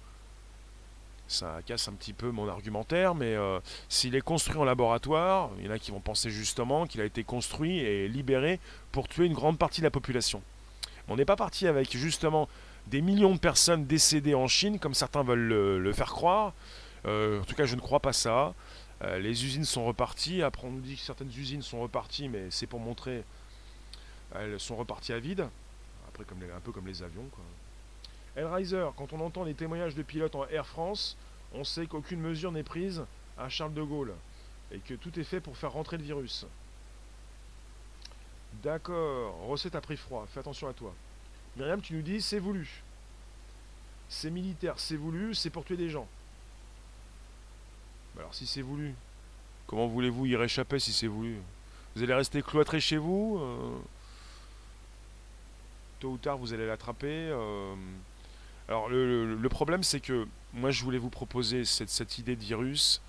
[1.29, 3.61] Ça casse un petit peu mon argumentaire, mais euh,
[3.91, 7.05] s'il est construit en laboratoire, il y en a qui vont penser justement qu'il a
[7.05, 8.59] été construit et libéré
[8.91, 10.43] pour tuer une grande partie de la population.
[11.09, 12.49] On n'est pas parti avec justement
[12.87, 16.55] des millions de personnes décédées en Chine, comme certains veulent le, faire croire.
[17.05, 18.55] Euh, en tout cas, je ne crois pas ça.
[19.19, 20.43] les usines sont reparties.
[20.43, 23.25] Après, on nous dit que certaines usines sont reparties, mais c'est pour montrer
[24.35, 25.49] elles sont reparties à vide.
[26.09, 27.29] Après, un peu comme les avions.
[27.33, 27.45] Quoi.
[28.37, 31.17] Hellraiser, quand on entend les témoignages de pilotes en Air France,
[31.53, 33.05] on sait qu'aucune mesure n'est prise
[33.39, 34.15] à Charles de Gaulle
[34.71, 36.47] et que tout est fait pour faire rentrer le virus.
[38.63, 40.95] D'accord, recette à prix froid, fais attention à toi.
[41.57, 42.83] Myriam, tu nous dis c'est voulu.
[44.09, 46.07] C'est militaire, c'est voulu, c'est pour tuer des gens.
[48.19, 48.95] alors si c'est voulu,
[49.67, 51.37] comment voulez-vous y réchapper si c'est voulu?
[51.95, 53.81] Vous allez rester cloîtré chez vous euh
[56.01, 57.29] tôt ou tard vous allez l'attraper.
[57.31, 57.75] Euh.
[58.69, 63.01] Alors le, problème c'est que moi je voulais vous proposer cette, cette idée de virus,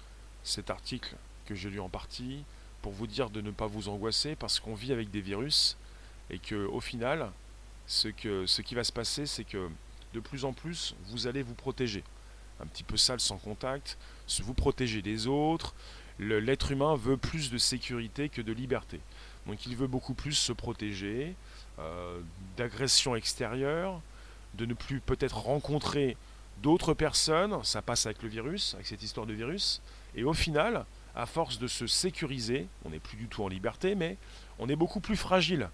[0.43, 2.43] cet article que j'ai lu en partie,
[2.82, 5.77] pour vous dire de ne pas vous angoisser parce qu'on vit avec des virus
[6.30, 7.32] et que au final,
[7.86, 9.69] ce, que, ce qui va se passer c'est que
[10.13, 12.04] de plus en plus vous allez vous protéger.
[12.60, 13.97] Un petit peu sale sans contact,
[14.39, 15.73] vous protéger des autres.
[16.19, 18.99] L'être humain veut plus de sécurité que de liberté.
[19.47, 21.36] Donc il veut beaucoup plus se protéger,
[22.58, 24.02] d'agression extérieure,
[24.56, 26.17] de ne plus peut-être rencontrer
[26.62, 29.82] d'autres personnes, ça passe avec le virus, avec cette histoire de virus,
[30.15, 33.96] et au final, à force de se sécuriser, on n'est plus du tout en liberté,
[33.96, 34.17] mais
[34.60, 35.70] on est beaucoup plus fragile.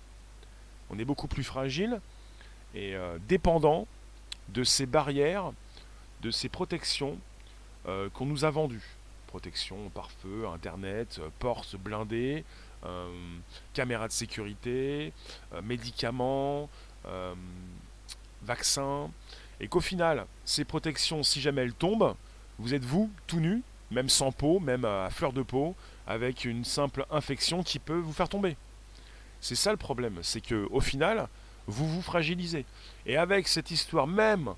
[0.89, 1.99] On est beaucoup plus fragile
[2.73, 3.87] et euh, dépendant
[4.49, 5.51] de ces barrières,
[6.21, 7.17] de ces protections
[7.87, 8.95] euh, qu'on nous a vendues.
[9.27, 12.43] Protection par feu, internet, portes blindées, euh,
[13.73, 15.13] caméras de sécurité,
[15.53, 16.69] euh, médicaments,
[17.05, 17.33] euh,
[18.43, 19.09] vaccins,
[19.59, 22.15] et qu'au final, ces protections, si jamais elles tombent,
[22.59, 23.61] vous êtes vous, tout nu,
[23.91, 28.13] même sans peau, même à fleur de peau, avec une simple infection qui peut vous
[28.13, 28.55] faire tomber.
[29.41, 31.27] C'est ça le problème, c'est que au final,
[31.67, 32.65] vous vous fragilisez.
[33.05, 34.53] Et avec cette histoire même,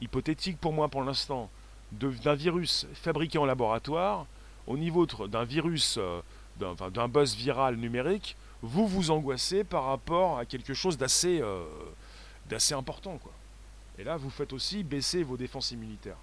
[0.00, 1.50] hypothétique pour moi pour l'instant,
[1.92, 4.26] d'un virus fabriqué en laboratoire
[4.66, 5.98] au niveau d'un virus,
[6.58, 11.64] d'un buzz viral numérique, vous vous angoissez par rapport à quelque chose d'assez euh,
[12.48, 13.18] d'assez important.
[13.18, 13.32] Quoi.
[13.98, 16.16] Et là, vous faites aussi baisser vos défenses immunitaires.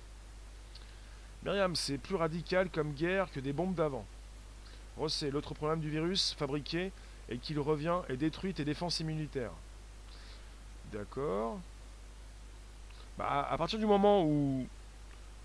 [1.43, 4.06] Myriam, c'est plus radical comme guerre que des bombes d'avant.
[4.98, 6.91] Rossé, l'autre problème du virus fabriqué
[7.30, 9.52] est qu'il revient et détruit tes défenses immunitaires.
[10.91, 11.60] D'accord.
[13.17, 14.67] Bah, à partir du moment où,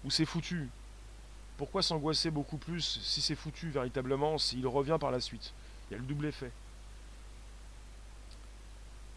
[0.05, 0.69] où c'est foutu,
[1.61, 5.53] pourquoi s'angoisser beaucoup plus si c'est foutu véritablement, s'il revient par la suite?
[5.91, 6.51] Il y a le double effet.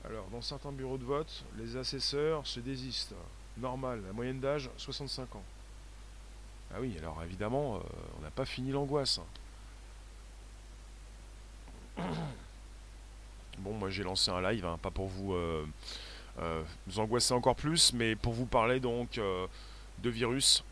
[0.03, 3.15] Alors, dans certains bureaux de vote, les assesseurs se désistent.
[3.55, 5.43] Normal, la moyenne d'âge, 65 ans.
[6.75, 7.79] Ah oui, alors évidemment, euh,
[8.19, 9.21] on n'a pas fini l'angoisse.
[13.59, 15.65] Bon, moi j'ai lancé un live, hein, pas pour vous, euh,
[16.39, 20.63] euh, vous angoisser encore plus, mais pour vous parler donc de virus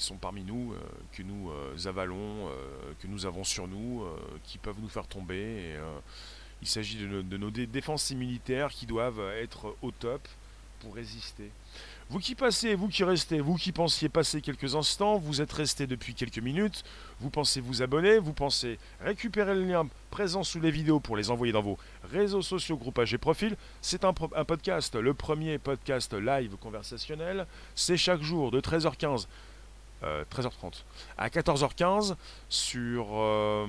[0.00, 0.74] qui sont parmi nous,
[1.12, 1.50] que nous
[1.86, 2.48] avalons,
[3.00, 4.02] que nous avons sur nous,
[4.44, 5.76] qui peuvent nous faire tomber.
[6.62, 10.26] il s'agit de, nos défenses immunitaires qui doivent être au top
[10.80, 11.50] pour résister.
[12.08, 15.86] Vous qui passez, vous qui restez, vous qui pensiez passer quelques instants, vous êtes resté
[15.86, 16.82] depuis quelques minutes,
[17.20, 21.30] vous pensez vous abonner, vous pensez récupérer le lien présent sous les vidéos pour les
[21.30, 21.78] envoyer dans vos
[22.10, 23.56] réseaux sociaux, groupages et profils.
[23.80, 27.46] C'est un, podcast, le premier podcast live conversationnel.
[27.76, 29.26] C'est chaque jour de 13h15
[30.02, 30.70] 13h30 euh,
[31.18, 32.16] à 14h15
[32.48, 33.66] sur euh,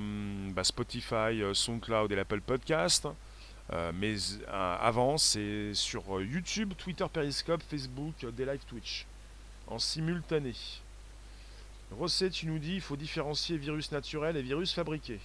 [0.52, 3.08] bah, Spotify, euh, SoundCloud et l'Apple Podcast.
[3.94, 4.16] Mais
[4.50, 9.06] avant, c'est sur YouTube, Twitter, Periscope, Facebook, des live Twitch.
[9.66, 10.52] En simultané.
[11.90, 15.20] Rosset, tu nous dis il faut différencier virus naturel et virus fabriqué.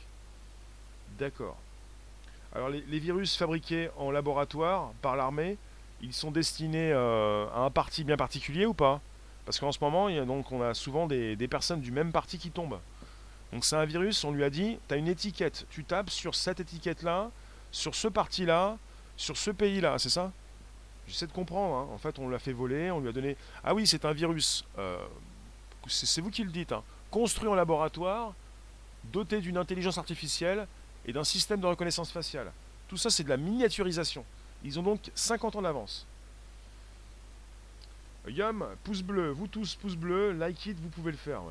[1.19, 1.57] D'accord.
[2.55, 5.57] Alors les, virus fabriqués en laboratoire par l'armée,
[6.01, 9.01] ils sont destinés à un parti bien particulier ou pas?
[9.47, 10.07] Parce qu'en ce moment,
[10.51, 12.81] on a souvent des, des personnes du même parti qui tombent.
[13.53, 16.35] Donc c'est un virus, on lui a dit, tu as une étiquette, tu tapes sur
[16.35, 17.31] cette étiquette-là,
[17.71, 18.77] sur ce parti-là,
[19.15, 20.33] sur ce pays-là, c'est ça?
[21.07, 21.75] J'essaie de comprendre.
[21.75, 21.87] Hein.
[21.93, 23.37] En fait, on l'a fait voler, on lui a donné.
[23.63, 24.65] Ah oui, c'est un virus.
[24.77, 24.97] Euh,
[25.87, 26.73] c'est vous qui le dites.
[26.73, 26.83] Hein.
[27.09, 28.33] Construit en laboratoire,
[29.05, 30.67] doté d'une intelligence artificielle
[31.05, 32.51] et d'un système de reconnaissance faciale.
[32.89, 34.25] Tout ça, c'est de la miniaturisation.
[34.65, 36.05] Ils ont donc 50 ans d'avance.
[38.27, 41.41] Yum, pouce bleu, vous tous, pouce bleu, like it, vous pouvez le faire.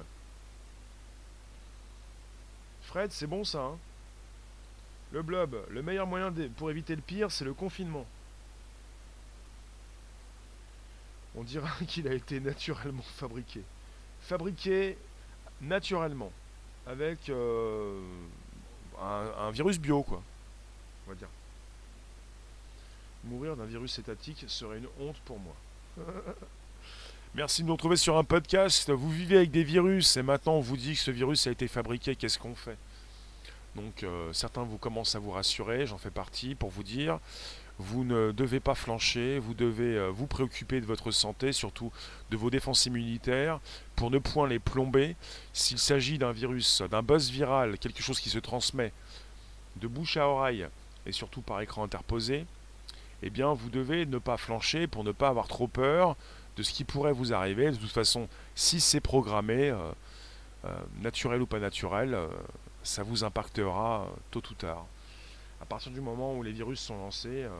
[2.83, 3.61] Fred, c'est bon ça.
[3.61, 3.79] Hein
[5.13, 8.07] le blob, le meilleur moyen pour éviter le pire, c'est le confinement.
[11.35, 13.63] On dira qu'il a été naturellement fabriqué.
[14.23, 14.97] Fabriqué
[15.61, 16.33] naturellement,
[16.87, 18.01] avec euh,
[19.01, 20.23] un, virus bio, quoi.
[21.07, 21.29] On va dire.
[23.25, 25.55] Mourir d'un virus étatique serait une honte pour moi.
[27.37, 28.91] Merci de nous retrouver sur un podcast.
[28.91, 31.69] Vous vivez avec des virus et maintenant on vous dit que ce virus a été
[31.69, 32.17] fabriqué.
[32.17, 32.79] Qu'est-ce qu'on fait?
[33.75, 37.19] Donc euh, certains vous commencent à vous rassurer, j'en fais partie, pour vous dire,
[37.79, 41.93] vous ne devez pas flancher, vous devez euh, vous préoccuper de votre santé, surtout
[42.31, 43.61] de vos défenses immunitaires,
[43.97, 45.15] pour ne point les plomber.
[45.53, 48.95] S'il s'agit d'un virus, d'un buzz viral, quelque chose qui se transmet
[49.77, 50.67] de bouche à oreille
[51.05, 52.47] et surtout par écran interposé,
[53.23, 56.17] eh bien vous devez ne pas flancher pour ne pas avoir trop peur
[56.57, 57.71] de ce qui pourrait vous arriver.
[57.71, 62.17] De toute façon, si c'est programmé, euh, naturel ou pas naturel,
[62.87, 64.87] ça vous impactera euh, tôt ou tard.
[65.61, 67.45] À partir du moment où les virus sont lancés.
[67.45, 67.51] Euh,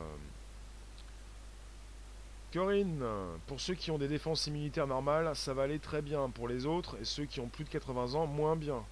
[2.53, 3.03] Corinne,
[3.45, 6.29] pour ceux qui ont des défenses immunitaires normales, ça va aller très bien.
[6.29, 8.83] Pour les autres, et ceux qui ont plus de 80 ans, moins bien.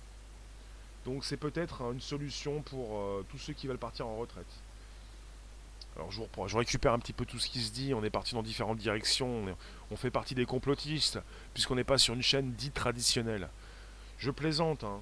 [1.06, 4.46] Donc c'est peut-être une solution pour euh, tous ceux qui veulent partir en retraite.
[5.96, 8.44] Alors je, récupère un petit peu tout ce qui se dit, on est parti dans
[8.44, 9.46] différentes directions,
[9.92, 11.20] on, fait partie des complotistes,
[11.54, 13.50] puisqu'on n'est pas sur une chaîne dite traditionnelle.
[14.18, 15.02] Je plaisante, hein.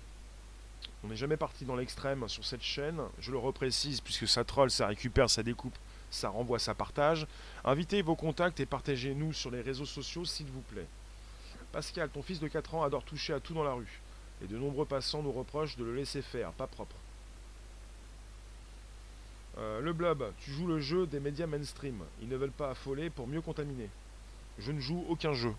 [1.03, 3.01] On n'est jamais parti dans l'extrême sur cette chaîne.
[3.19, 5.75] Je le reprécise puisque ça troll, ça récupère, ça découpe,
[6.09, 7.27] ça renvoie, ça partage.
[7.65, 10.87] Invitez vos contacts et partagez-nous sur les réseaux sociaux s'il vous plaît.
[11.73, 14.01] Pascal, ton fils de 4 ans adore toucher à tout dans la rue.
[14.43, 16.95] Et de nombreux passants nous reprochent de le laisser faire, pas propre.
[19.59, 22.03] Euh, le blob, tu joues le jeu des médias mainstream.
[22.21, 23.89] Ils ne veulent pas affoler pour mieux contaminer.
[24.57, 25.53] Je ne joue aucun jeu.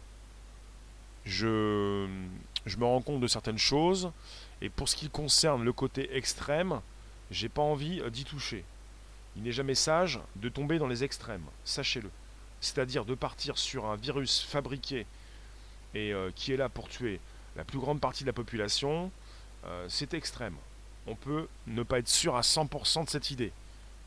[1.25, 2.07] Je,
[2.77, 4.11] me rends compte de certaines choses.
[4.61, 6.81] Et pour ce qui concerne le côté extrême,
[7.31, 8.65] j'ai pas envie euh, d'y toucher.
[9.37, 12.11] Il n'est jamais sage de tomber dans les extrêmes, sachez-le.
[12.61, 15.07] C'est-à-dire de partir sur un virus fabriqué
[15.95, 17.21] et euh, qui est là pour tuer
[17.57, 19.11] la plus grande partie de la population,
[19.89, 20.57] c'est extrême.
[21.07, 23.51] On peut ne pas être sûr à 100% de cette idée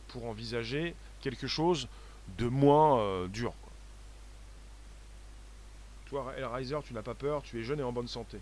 [0.09, 1.87] pour envisager quelque chose
[2.37, 3.53] de moins dur.
[6.07, 8.39] Toi, Hellraiser, tu n'as pas peur, tu es jeune et en bonne santé.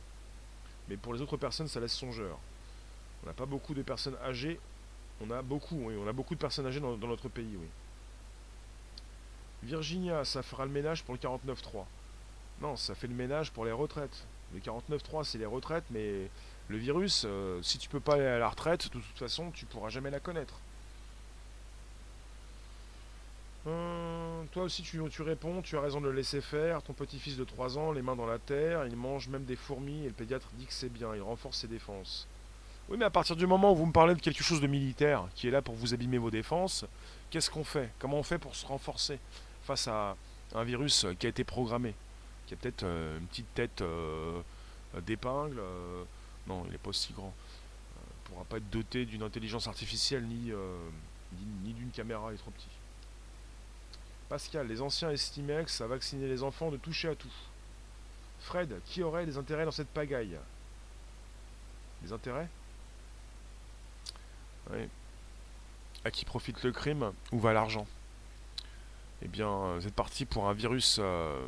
[0.87, 2.37] Mais pour les autres personnes, ça laisse songeur.
[3.23, 4.59] On n'a pas beaucoup de personnes âgées.
[5.21, 7.67] On a beaucoup, oui, on a beaucoup de personnes âgées dans, notre pays, oui.
[9.63, 11.85] Virginia, ça fera le ménage pour le 49.3.
[12.61, 14.25] Non, ça fait le ménage pour les retraites.
[14.53, 16.29] Le 49.3, c'est les retraites, mais
[16.67, 19.65] le virus, euh, si tu peux pas aller à la retraite, de toute façon, tu
[19.65, 20.59] pourras jamais la connaître.
[23.67, 26.83] Euh, toi aussi, tu, réponds, tu as raison de le laisser faire.
[26.83, 30.03] Ton petit-fils de 3 ans, les mains dans la terre, il mange même des fourmis
[30.03, 32.27] et le pédiatre dit que c'est bien, il renforce ses défenses.
[32.89, 35.27] Oui, mais à partir du moment où vous me parlez de quelque chose de militaire
[35.33, 36.85] qui est là pour vous abîmer vos défenses,
[37.31, 37.89] qu'est-ce qu'on fait?
[37.97, 39.17] Comment on fait pour se renforcer
[39.63, 40.15] face à
[40.53, 41.95] un virus qui a été programmé?
[42.45, 44.39] Qui a peut-être euh, une petite tête euh,
[45.07, 45.59] d'épingle.
[46.45, 47.33] non, il n'est pas aussi grand.
[47.95, 50.51] Il ne pourra pas être doté d'une intelligence artificielle ni,
[51.63, 52.69] ni d'une caméra, il est trop petit.
[54.29, 57.33] Pascal, les anciens estimaient que ça vaccinait les enfants de toucher à tout.
[58.39, 60.37] Fred, qui aurait des intérêts dans cette pagaille?
[62.01, 62.47] Des intérêts?
[64.71, 64.89] Oui.
[66.03, 67.87] À qui profite le crime Où va l'argent?
[69.21, 71.45] Eh bien, vous êtes parti pour un virus euh,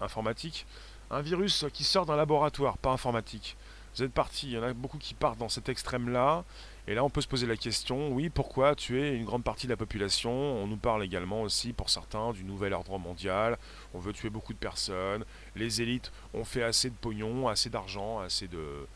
[0.00, 0.66] informatique.
[1.10, 3.56] Un virus qui sort d'un laboratoire, pas informatique.
[3.94, 6.44] Vous êtes parti, il y en a beaucoup qui partent dans cet extrême-là.
[6.88, 9.72] Et là, on peut se poser la question, oui, pourquoi tuer une grande partie de
[9.72, 10.30] la population?
[10.30, 13.58] On nous parle également aussi, pour certains, du nouvel ordre mondial.
[13.92, 15.24] On veut tuer beaucoup de personnes.
[15.56, 18.86] Les élites ont fait assez de pognon, assez d'argent, assez de,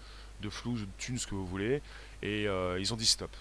[0.40, 1.83] de flou, de thunes, ce que vous voulez.
[2.22, 3.35] Et euh, ils ont dit stop.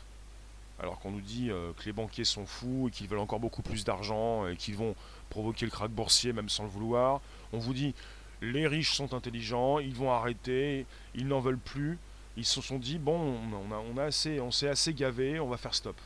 [0.80, 3.62] Alors qu'on nous dit euh, que les banquiers sont fous et qu'ils veulent encore beaucoup
[3.62, 4.96] plus d'argent et qu'ils vont
[5.30, 7.22] provoquer le krach boursier même sans le vouloir.
[7.54, 7.94] On vous dit
[8.42, 11.98] les riches sont intelligents, ils vont arrêter, ils n'en veulent plus
[12.39, 15.75] ils se sont dit bon, on, a, assez, on s'est assez gavé, on va faire
[15.75, 15.97] stop.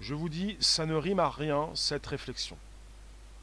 [0.00, 2.56] Je vous dis, ça ne rime à rien cette réflexion.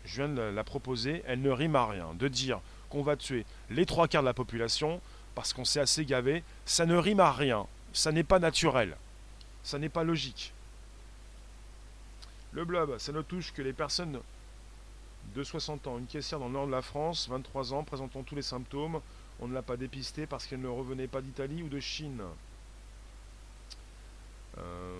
[0.05, 2.13] Je viens de la proposer, elle ne rime à rien.
[2.13, 5.01] De dire qu'on va tuer les trois quarts de la population
[5.35, 7.67] parce qu'on s'est assez gavé, ça ne rime à rien.
[7.91, 8.95] Ça n'est pas naturel.
[9.63, 10.53] Ça n'est pas logique.
[12.53, 14.19] Le blob, ça ne touche que les personnes
[15.35, 15.97] de 60 ans.
[15.97, 19.01] Une caissière dans le nord de la France, 23 ans, présentant tous les symptômes
[19.41, 22.21] on ne l'a pas dépisté parce qu'elle ne revenait pas d'Italie ou de Chine.
[24.57, 24.99] Euh,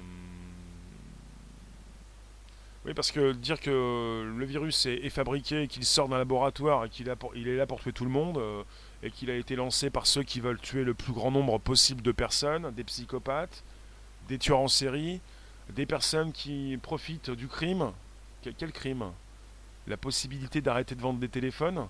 [2.86, 7.08] oui, parce que dire que le virus est, fabriqué, qu'il sort d'un laboratoire et qu'il
[7.08, 8.63] est là pour tuer tout le monde, euh,
[9.04, 12.01] et qu'il a été lancé par ceux qui veulent tuer le plus grand nombre possible
[12.01, 13.63] de personnes, des psychopathes,
[14.27, 15.21] des tueurs en série,
[15.69, 17.91] des personnes qui profitent du crime.
[18.41, 19.12] quel crime?
[19.88, 21.88] La possibilité d'arrêter de vendre des téléphones?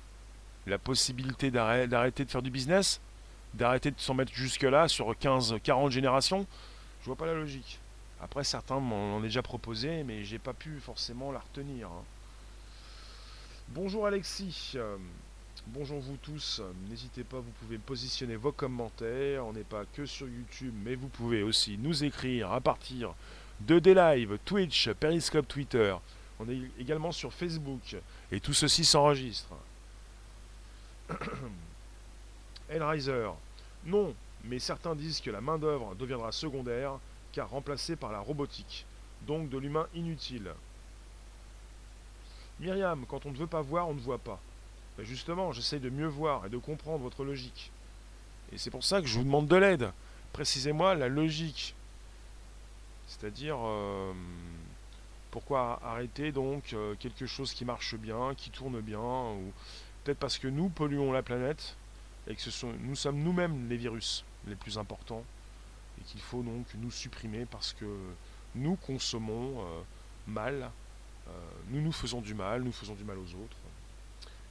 [0.68, 3.02] La possibilité d'arrêter de faire du business,
[3.54, 6.46] d'arrêter de s'en mettre jusque-là sur 15, 40 générations,
[7.02, 7.80] je vois pas la logique.
[8.22, 11.88] Après, certains m'en ont déjà proposé, mais j'ai pas pu forcément la retenir.
[11.88, 12.04] Hein.
[13.70, 14.78] Bonjour Alexis,
[15.68, 16.62] bonjour vous tous.
[16.90, 19.46] N'hésitez pas, vous pouvez positionner vos commentaires.
[19.46, 23.16] On n'est pas que sur YouTube, mais vous pouvez aussi nous écrire à partir
[23.62, 25.96] de des lives, Twitch, Periscope, Twitter.
[26.40, 27.96] On est également sur Facebook
[28.32, 29.56] et tout ceci s'enregistre.
[32.70, 33.30] Hellraiser.
[33.86, 37.00] Non, mais certains disent que la main-d'œuvre deviendra secondaire,
[37.32, 38.86] car remplacée par la robotique,
[39.28, 40.52] donc de l'humain inutile.
[42.60, 44.40] Myriam, quand on ne veut pas voir, on ne voit pas.
[44.98, 47.72] Ben justement, j'essaye de mieux voir et de comprendre votre logique.
[48.52, 49.92] Et c'est pour ça que je vous demande de l'aide.
[50.34, 51.74] Précisez-moi la logique.
[53.08, 54.14] C'est-à-dire, euh,
[55.32, 59.52] pourquoi arrêter donc euh, quelque chose qui marche bien, qui tourne bien, ou
[60.04, 61.76] Peut-être parce que nous polluons la planète
[62.28, 65.24] et que ce sont, nous sommes nous-mêmes les virus les plus importants
[66.00, 67.86] et qu'il faut donc nous supprimer parce que
[68.56, 69.82] nous consommons euh,
[70.28, 70.72] mal,
[71.28, 71.32] euh,
[71.70, 73.58] nous nous faisons du mal, nous faisons du mal aux autres.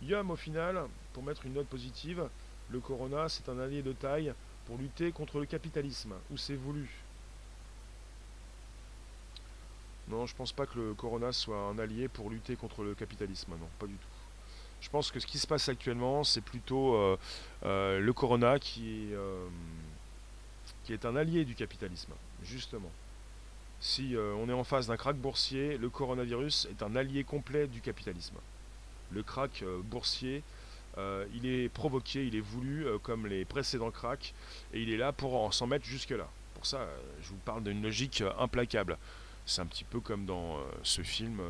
[0.02, 2.28] Yum, au final, pour mettre une note positive,
[2.70, 4.32] le corona c'est un allié de taille
[4.66, 6.88] pour lutter contre le capitalisme, ou c'est voulu?
[10.08, 13.52] Non, je pense pas que le corona soit un allié pour lutter contre le capitalisme,
[13.52, 14.19] non, pas du tout.
[14.80, 17.18] Je pense que ce qui se passe actuellement, c'est plutôt euh,
[17.64, 19.46] euh, le corona qui est, euh,
[20.84, 22.12] qui est un allié du capitalisme,
[22.42, 22.90] justement.
[23.82, 27.80] Si on est en face d'un krach boursier, le coronavirus est un allié complet du
[27.80, 28.36] capitalisme.
[29.10, 30.42] Le krach boursier,
[31.32, 34.34] il est provoqué, il est voulu comme les précédents cracks,
[34.74, 36.28] et il est là pour s'en mettre jusque-là.
[36.52, 36.86] Pour ça,
[37.22, 38.98] je vous parle d'une logique implacable.
[39.46, 41.40] C'est un petit peu comme dans ce film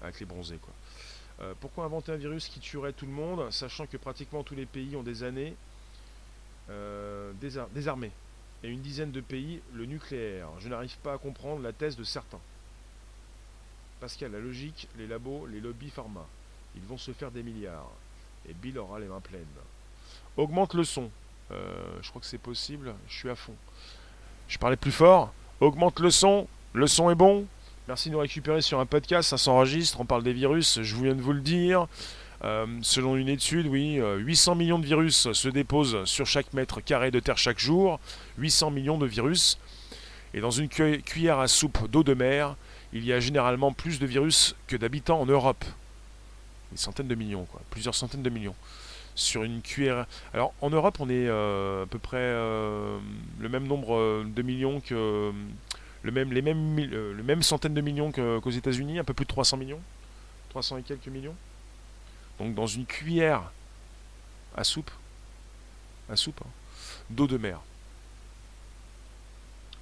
[0.00, 0.72] avec les bronzés, quoi.
[1.40, 4.66] Euh, pourquoi inventer un virus qui tuerait tout le monde, sachant que pratiquement tous les
[4.66, 5.54] pays ont des années
[6.70, 7.32] euh,
[7.72, 8.10] désarmés
[8.64, 10.48] et une dizaine de pays le nucléaire?
[10.58, 12.40] Je n'arrive pas à comprendre la thèse de certains.
[14.00, 16.26] Pascal, la logique, les labos, les lobbies pharma,
[16.76, 17.90] ils vont se faire des milliards.
[18.48, 19.44] Et Bill aura les mains pleines.
[20.36, 21.10] Augmente le son.
[21.50, 22.94] Euh, je crois que c'est possible.
[23.08, 23.54] Je suis à fond.
[24.48, 25.32] Je parlais plus fort.
[25.60, 26.46] Augmente le son.
[26.72, 27.46] Le son est bon.
[27.88, 29.30] Merci de nous récupérer sur un podcast.
[29.30, 29.98] Ça s'enregistre.
[29.98, 30.82] On parle des virus.
[30.82, 31.86] Je viens de vous le dire.
[32.44, 37.10] Euh, selon une étude, oui, 800 millions de virus se déposent sur chaque mètre carré
[37.10, 37.98] de terre chaque jour.
[38.36, 39.58] 800 millions de virus.
[40.34, 42.56] Et dans une cuillère à soupe d'eau de mer,
[42.92, 45.64] il y a généralement plus de virus que d'habitants en Europe.
[46.70, 47.62] Des centaines de millions, quoi.
[47.70, 48.54] Plusieurs centaines de millions.
[49.14, 50.04] Sur une cuillère.
[50.34, 52.98] Alors en Europe, on est euh, à peu près euh,
[53.40, 55.32] le même nombre euh, de millions que.
[56.02, 59.30] Le même, les mêmes, le même centaine de millions qu'aux États-Unis, un peu plus de
[59.30, 59.80] 300 millions.
[60.50, 61.34] 300 et quelques millions.
[62.38, 63.50] Donc dans une cuillère
[64.56, 64.90] à soupe,
[66.08, 66.50] à soupe, hein,
[67.10, 67.60] d'eau de mer.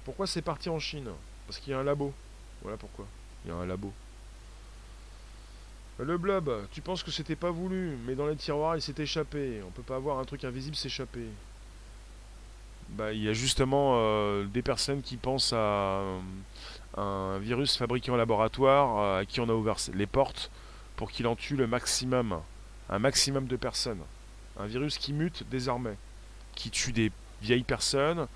[0.03, 1.09] Pourquoi c'est parti en Chine?
[1.45, 2.13] Parce qu'il y a un labo.
[2.61, 3.05] Voilà pourquoi.
[3.45, 3.93] Il y a un labo.
[5.99, 9.61] Le blob, tu penses que c'était pas voulu, mais dans les tiroirs il s'est échappé.
[9.67, 11.27] On peut pas avoir un truc invisible s'échapper.
[12.89, 16.19] Bah, il y a justement euh, des personnes qui pensent à euh,
[16.95, 20.49] un virus fabriqué en laboratoire euh, à qui on a ouvert les portes
[20.95, 22.39] pour qu'il en tue le maximum.
[22.89, 24.01] Un maximum de personnes.
[24.57, 25.97] Un virus qui mute désormais.
[26.55, 27.11] Qui tue des
[27.41, 28.27] vieilles personnes,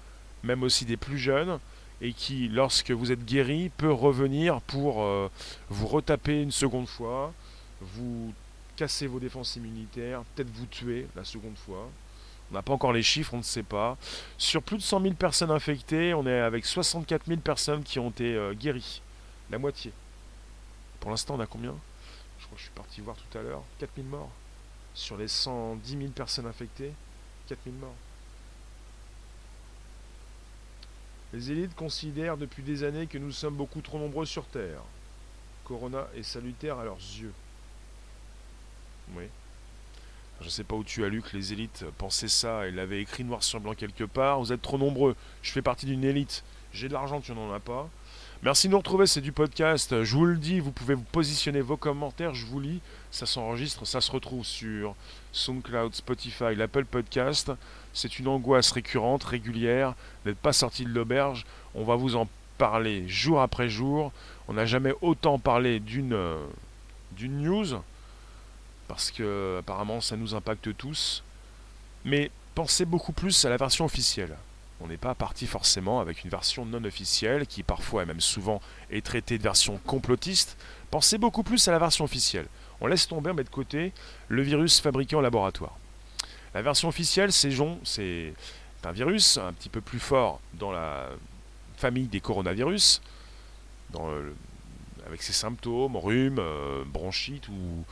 [0.44, 1.60] même aussi des plus jeunes,
[2.02, 5.04] et qui, lorsque vous êtes guéri, peut revenir pour
[5.70, 7.34] vous retaper une seconde fois,
[7.80, 8.34] vous
[8.76, 11.90] casser vos défenses immunitaires, peut-être vous tuer la seconde fois.
[12.52, 13.98] On n'a pas encore les chiffres, on ne sait pas.
[14.38, 18.10] Sur plus de 100 000 personnes infectées, on est avec 64 000 personnes qui ont
[18.10, 19.02] été euh, guéries.
[19.50, 19.94] La moitié.
[21.00, 21.76] Pour l'instant, on a combien?
[22.40, 23.64] Je crois que je suis parti voir tout à l'heure.
[23.80, 24.32] 4 000 morts.
[24.94, 26.92] Sur les 110 000 personnes infectées,
[27.48, 27.96] 4 000 morts.
[31.32, 34.82] Les élites considèrent depuis des années que nous sommes beaucoup trop nombreux sur Terre.
[35.64, 37.34] Corona est salutaire à leurs yeux.
[39.16, 39.24] Oui.
[40.42, 43.00] Je ne sais pas où tu as lu que les élites pensaient ça et l'avaient
[43.00, 44.40] écrit noir sur blanc quelque part.
[44.40, 45.16] Vous êtes trop nombreux.
[45.44, 46.44] Je fais partie d'une élite.
[46.74, 47.88] J'ai de l'argent, tu n'en as pas.
[48.42, 50.04] Merci de nous retrouver, c'est du podcast.
[50.04, 52.80] Je vous le dis, vous pouvez vous positionner vos commentaires, je vous lis.
[53.12, 54.96] Ça s'enregistre, ça se retrouve sur
[55.32, 57.52] SoundCloud, Spotify, l'Apple Podcast.
[57.94, 59.94] C'est une angoisse récurrente, régulière,
[60.26, 61.46] d'être pas sorti de l'auberge.
[61.76, 62.28] On va vous en
[62.58, 64.12] parler jour après jour.
[64.48, 66.44] On n'a jamais autant parlé d'une euh,
[67.12, 67.76] d'une news
[68.92, 71.24] parce que apparemment ça nous impacte tous.
[72.04, 74.36] Mais pensez beaucoup plus à la version officielle.
[74.82, 78.62] On n'est pas parti forcément avec une version non officielle qui parfois et même souvent
[78.90, 80.58] est traitée de version complotiste.
[80.90, 82.48] Pensez beaucoup plus à la version officielle.
[82.82, 83.94] On laisse tomber, on met de côté
[84.28, 85.78] le virus fabriqué en laboratoire.
[86.54, 87.52] La version officielle, c'est
[87.86, 88.34] c'est
[88.84, 91.08] un virus un petit peu plus fort dans la
[91.78, 93.02] famille des coronavirus,
[95.08, 97.86] avec ses symptômes, rhume, euh, bronchite ou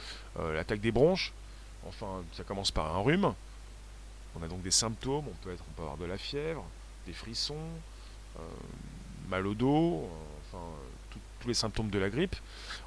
[0.53, 1.33] l'attaque des bronches.
[1.87, 3.33] Enfin, ça commence par un rhume.
[4.39, 6.63] On a donc des symptômes, on peut, être, avoir de la fièvre,
[7.07, 7.55] des frissons,
[8.37, 8.41] euh,
[9.29, 10.09] mal au dos,
[10.47, 10.63] enfin
[11.39, 12.35] tous les symptômes de la grippe.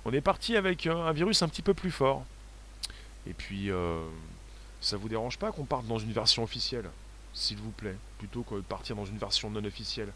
[0.04, 2.24] On est parti avec un virus un petit peu plus fort.
[3.26, 3.70] Et puis,
[4.82, 6.90] ça vous dérange pas qu'on parte dans une version officielle,
[7.32, 10.12] s'il vous plaît, plutôt que de partir dans une version non officielle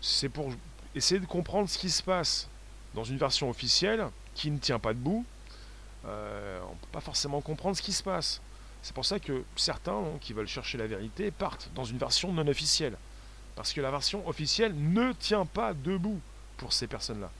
[0.00, 0.50] C'est pour
[0.94, 2.48] essayer de comprendre ce qui se passe
[2.94, 5.24] dans une version officielle qui ne tient pas debout.
[6.06, 8.40] Euh, on ne peut pas forcément comprendre ce qui se passe.
[8.82, 12.32] C'est pour ça que certains hein, qui veulent chercher la vérité partent dans une version
[12.32, 12.96] non officielle.
[13.56, 16.20] Parce que la version officielle ne tient pas debout
[16.56, 17.30] pour ces personnes-là.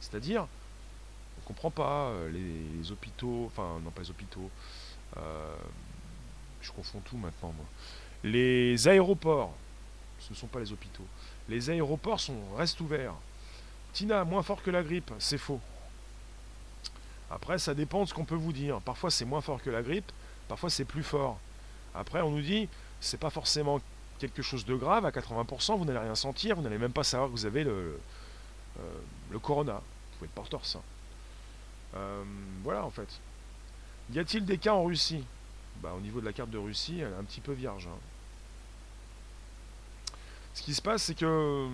[0.00, 4.50] C'est-à-dire, on ne comprend pas euh, les, hôpitaux, enfin non pas les hôpitaux,
[5.16, 5.56] euh,
[6.60, 7.66] je confonds tout maintenant, moi.
[8.24, 9.54] Les aéroports,
[10.18, 11.06] ce ne sont pas les hôpitaux.
[11.48, 12.20] Les aéroports
[12.56, 13.14] restent ouverts.
[13.92, 15.60] Tina, moins fort que la grippe, c'est faux.
[17.30, 18.80] Après, ça dépend de ce qu'on peut vous dire.
[18.80, 20.10] Parfois, c'est moins fort que la grippe,
[20.48, 21.38] parfois, c'est plus fort.
[21.94, 22.68] Après, on nous dit,
[23.00, 23.80] c'est pas forcément
[24.18, 25.06] quelque chose de grave.
[25.06, 27.98] À 80%, vous n'allez rien sentir, vous n'allez même pas savoir que vous avez le,
[28.78, 29.74] euh, corona.
[29.74, 30.82] Vous pouvez être porteur sain.
[31.96, 32.22] Euh,
[32.62, 33.08] voilà, en fait.
[34.12, 35.24] Y a-t-il des cas en Russie?
[35.82, 37.86] Bah, Au niveau de la carte de Russie, elle est un petit peu vierge.
[37.86, 37.98] Hein.
[40.54, 41.68] Ce qui se passe, c'est que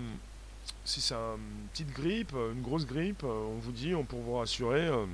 [0.85, 4.87] si c'est une petite grippe, une grosse grippe, on vous dit, on pour vous rassurer,
[4.87, 5.07] euh,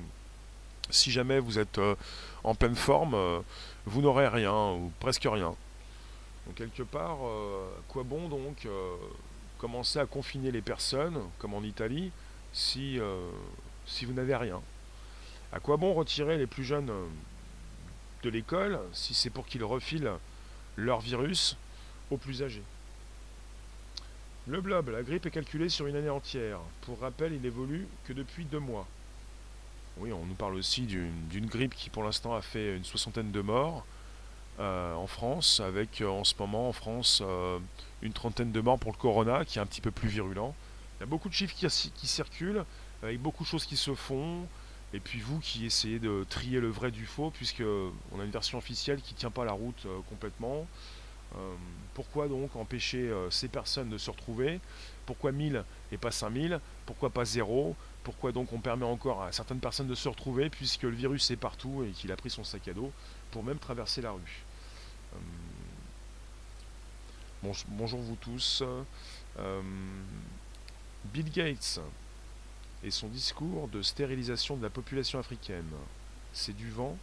[0.91, 1.95] si jamais vous êtes euh,
[2.45, 3.41] en pleine forme, euh,
[3.87, 5.55] vous n'aurez rien, ou presque rien.
[6.47, 7.19] Donc quelque part,
[7.87, 8.67] quoi bon donc
[9.59, 12.11] commencer à confiner les personnes, comme en Italie,
[12.53, 14.61] si, vous n'avez rien
[15.53, 17.07] à quoi bon retirer les plus jeunes euh,
[18.23, 20.13] de l'école si c'est pour qu'ils refilent
[20.77, 21.57] leur virus
[22.11, 22.63] aux plus âgés?
[24.47, 26.59] Le blob, la grippe est calculée sur une année entière.
[26.81, 28.89] Pour rappel, il évolue que depuis deux mois.
[29.99, 33.41] Oui, on nous parle aussi d'une grippe qui pour l'instant a fait une soixantaine de
[33.41, 33.85] morts
[34.59, 37.23] en France, avec en ce moment en France
[38.03, 40.55] une trentaine de morts pour le corona, qui est un petit peu plus virulent.
[40.99, 42.65] Il y a beaucoup de chiffres qui, circulent,
[43.03, 44.47] avec beaucoup de choses qui se font.
[44.95, 47.65] Et puis vous qui essayez de trier le vrai du faux, puisque
[48.13, 50.67] on a une version officielle qui ne tient pas la route euh, complètement.
[51.35, 51.55] Euh,
[51.95, 54.61] pourquoi donc empêcher euh, ces personnes de se retrouver?
[55.07, 57.75] Pourquoi 1000 et pas 5000 Pourquoi pas 0
[58.05, 61.37] Pourquoi donc on permet encore à certaines personnes de se retrouver puisque le virus est
[61.37, 62.93] partout et qu'il a pris son sac à dos
[63.31, 64.45] pour même traverser la rue
[67.69, 68.63] Bonjour vous tous.
[71.05, 71.81] Bill Gates
[72.85, 75.71] et son discours de stérilisation de la population africaine.
[76.33, 76.97] C'est du vent,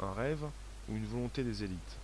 [0.00, 0.44] un rêve
[0.88, 1.96] ou une volonté des élites?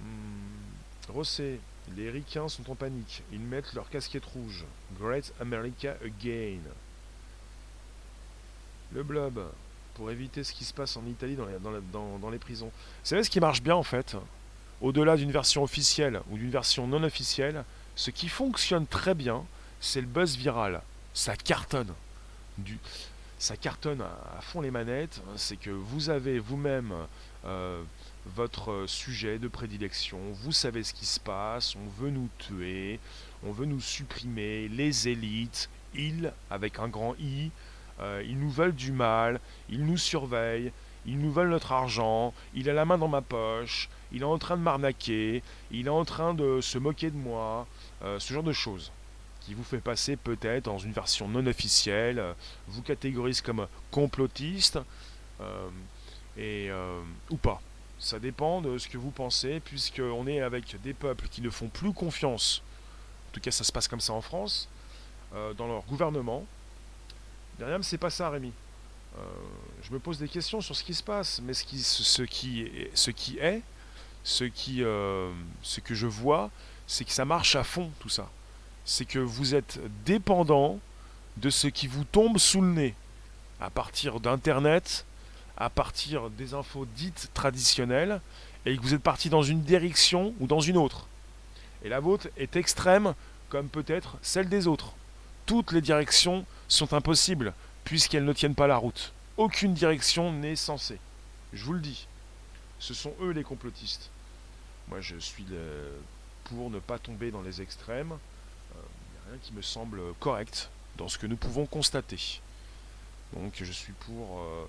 [0.00, 1.08] Hmm.
[1.08, 1.60] Rosset,
[1.96, 3.22] les ricains sont en panique.
[3.32, 4.64] Ils mettent leur casquette rouge.
[5.00, 6.60] Great America Again.
[8.92, 9.42] Le blob,
[9.94, 12.66] pour éviter ce qui se passe en Italie dans les, prisons.
[12.66, 14.16] Vous savez ce qui marche bien en fait?
[14.80, 17.64] Au-delà d'une version officielle ou d'une version non officielle,
[17.96, 19.44] ce qui fonctionne très bien,
[19.80, 20.82] c'est le buzz viral
[21.14, 21.92] ça cartonne.
[23.38, 25.20] Ça cartonne à, fond les manettes.
[25.36, 26.92] C'est que vous avez vous-même
[27.44, 30.18] votre sujet de prédilection.
[30.32, 31.74] Vous savez ce qui se passe.
[31.76, 33.00] On veut nous tuer.
[33.44, 34.68] On veut nous supprimer.
[34.68, 37.50] Les élites, ils, avec un grand I,
[38.00, 39.40] euh, ils nous veulent du mal.
[39.68, 40.72] Ils nous surveillent.
[41.06, 42.32] Ils nous veulent notre argent.
[42.54, 43.88] Il a la main dans ma poche.
[44.12, 45.42] Il est en train de m'arnaquer.
[45.70, 47.66] Il est en train de se moquer de moi.
[48.02, 48.92] Euh, ce genre de choses
[49.40, 52.32] qui vous fait passer peut-être dans une version non officielle, euh,
[52.68, 54.78] vous catégorise comme complotiste,
[55.40, 55.68] euh,
[56.36, 57.60] et, euh, ou pas.
[57.98, 61.68] Ça dépend de ce que vous pensez, puisqu'on est avec des peuples qui ne font
[61.68, 62.62] plus confiance,
[63.30, 64.68] en tout cas ça se passe comme ça en France,
[65.56, 66.44] dans leur gouvernement.
[67.60, 68.52] Derrière, c'est pas ça, Rémi.
[69.84, 71.76] je me pose des questions sur ce qui se passe, mais ce qui,
[72.26, 73.62] qui, ce qui est,
[74.24, 76.50] ce, qui, ce que je vois,
[76.88, 78.28] c'est que ça marche à fond, tout ça
[78.84, 80.78] c'est que vous êtes dépendant
[81.36, 82.94] de ce qui vous tombe sous le nez,
[83.60, 85.04] à partir d'Internet,
[85.62, 88.20] à partir des infos dites traditionnelles,
[88.66, 91.06] et que vous êtes parti dans une direction ou dans une autre.
[91.84, 93.14] Et la vôtre est extrême
[93.48, 94.92] comme peut-être celle des autres.
[95.46, 97.54] Toutes les directions sont impossibles,
[97.84, 99.12] puisqu'elles ne tiennent pas la route.
[99.36, 100.98] Aucune direction n'est censée.
[101.52, 102.06] Je vous le dis.
[102.80, 104.10] Ce sont eux les complotistes.
[104.88, 105.46] Moi, je suis
[106.44, 108.14] pour ne pas tomber dans les extrêmes
[109.42, 112.40] qui me semble correct dans ce que nous pouvons constater.
[113.34, 114.64] Donc je suis pour euh,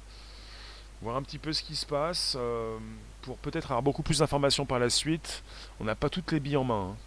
[1.04, 2.78] voir un petit peu ce qui se passe, euh,
[3.22, 5.44] pour peut-être avoir beaucoup plus d'informations par la suite.
[5.80, 6.92] On n'a pas toutes les billes en main.
[6.92, 6.98] Hein.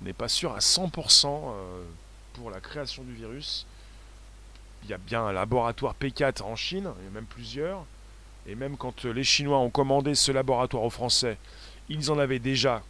[0.00, 1.84] On n'est pas sûr à 100% euh,
[2.34, 3.66] pour la création du virus.
[4.84, 7.84] Il y a bien un laboratoire P4 en Chine, il y a même plusieurs.
[8.46, 11.38] Et même quand les Chinois ont commandé ce laboratoire aux Français,
[11.88, 12.82] ils en avaient déjà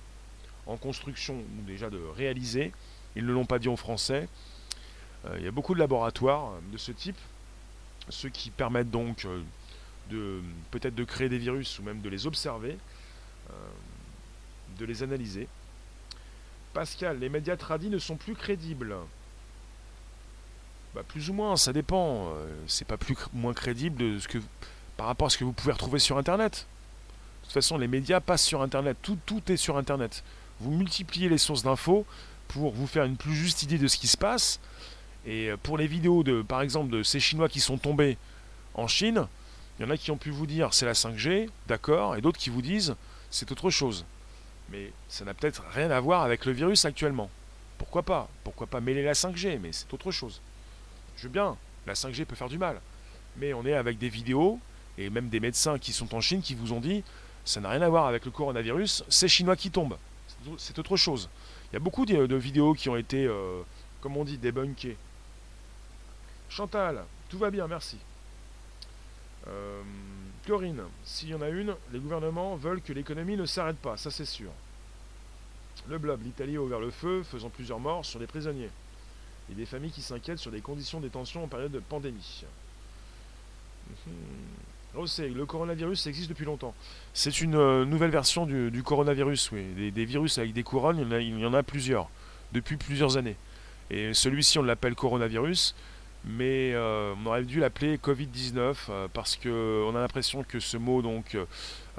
[0.66, 2.72] en construction ou déjà de réaliser.
[3.16, 4.28] Ils ne l'ont pas dit en Français.
[5.26, 7.18] Euh, il y a beaucoup de laboratoires euh, de ce type,
[8.08, 9.42] ceux qui permettent donc euh,
[10.70, 12.76] peut-être de créer des virus ou même de les observer,
[14.78, 15.48] de les analyser.
[16.72, 18.96] Pascal, les médias tradis ne sont plus crédibles.
[20.94, 22.32] Bah, plus ou moins, ça dépend.
[22.66, 24.18] c'est pas plus moins crédible
[24.96, 26.66] par rapport à ce que vous pouvez retrouver sur Internet.
[27.40, 28.96] De toute façon, les médias passent sur Internet.
[29.02, 30.24] Tout, tout est sur Internet.
[30.60, 32.06] Vous multipliez les sources d'infos,
[32.52, 34.60] pour vous faire une plus juste idée de ce qui se passe.
[35.26, 38.18] Et euh, pour les vidéos de, par exemple, de ces Chinois qui sont tombés
[38.74, 39.26] en Chine,
[39.82, 42.38] il y en a qui ont pu vous dire c'est la 5G, d'accord, et d'autres
[42.38, 42.94] qui vous disent
[43.30, 44.04] c'est autre chose.
[44.70, 47.28] Mais ça n'a peut-être rien à voir avec le virus actuellement.
[47.78, 48.28] Pourquoi pas?
[48.44, 50.40] Pourquoi pas mêler la 5G Mais c'est autre chose.
[51.16, 52.80] Je veux bien, la 5G peut faire du mal.
[53.38, 54.60] Mais on est avec des vidéos
[54.98, 57.02] et même des médecins qui sont en Chine qui vous ont dit
[57.44, 59.98] ça n'a rien à voir avec le coronavirus, c'est Chinois qui tombent.
[60.58, 61.28] C'est autre chose.
[61.72, 63.62] Il y a beaucoup de, vidéos qui ont été, euh,
[64.00, 64.96] comme on dit, débunkées.
[66.48, 67.98] Chantal, tout va bien, merci.
[69.48, 69.82] Euh,
[70.46, 74.10] Corinne, s'il y en a une, les gouvernements veulent que l'économie ne s'arrête pas, ça
[74.10, 74.50] c'est sûr.
[75.88, 78.70] Le blob, l'Italie a ouvert le feu, faisant plusieurs morts sur les prisonniers.
[79.50, 82.44] Et des familles qui s'inquiètent sur des conditions de détention en période de pandémie.
[84.94, 86.74] Oh, le coronavirus existe depuis longtemps.
[87.14, 89.90] C'est une euh, nouvelle version du, coronavirus, oui.
[89.90, 92.10] Des, virus avec des couronnes, il y, en a, plusieurs,
[92.52, 93.36] depuis plusieurs années.
[93.90, 95.74] Et celui-ci, on l'appelle coronavirus,
[96.24, 101.02] mais euh, on aurait dû l'appeler Covid-19 euh, parce qu'on a l'impression que ce mot,
[101.02, 101.36] donc,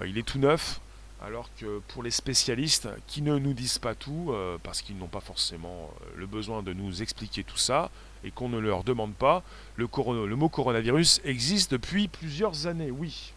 [0.06, 0.80] il est tout neuf,
[1.22, 5.22] alors que pour les spécialistes qui ne nous disent pas tout, parce qu'ils n'ont pas
[5.22, 7.92] forcément le besoin de nous expliquer tout ça,
[8.24, 9.44] et qu'on ne leur demande pas,
[9.76, 9.88] le,
[10.26, 13.34] le mot coronavirus existe depuis plusieurs années, oui.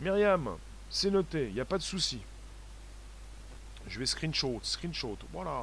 [0.00, 0.56] Myriam,
[0.90, 2.20] c'est noté, il n'y a pas de souci.
[3.86, 5.62] Je vais screenshot, screenshot, voilà.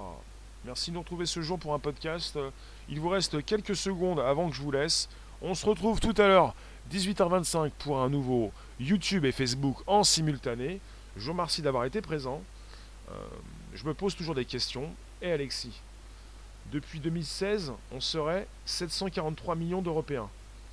[0.66, 2.38] Merci de nous retrouver ce jour pour un podcast.
[2.89, 5.07] Il vous reste quelques secondes avant que je vous laisse.
[5.41, 6.53] On se retrouve tout à l'heure,
[6.91, 10.82] 18h25, pour un nouveau YouTube et Facebook en simultané.
[11.16, 12.43] Je vous remercie d'avoir été présent.
[13.10, 13.14] Euh,
[13.74, 14.89] je me pose toujours des questions.
[15.22, 15.82] Et Alexis,
[16.74, 20.30] depuis 2016, on serait 743 millions d'Européens.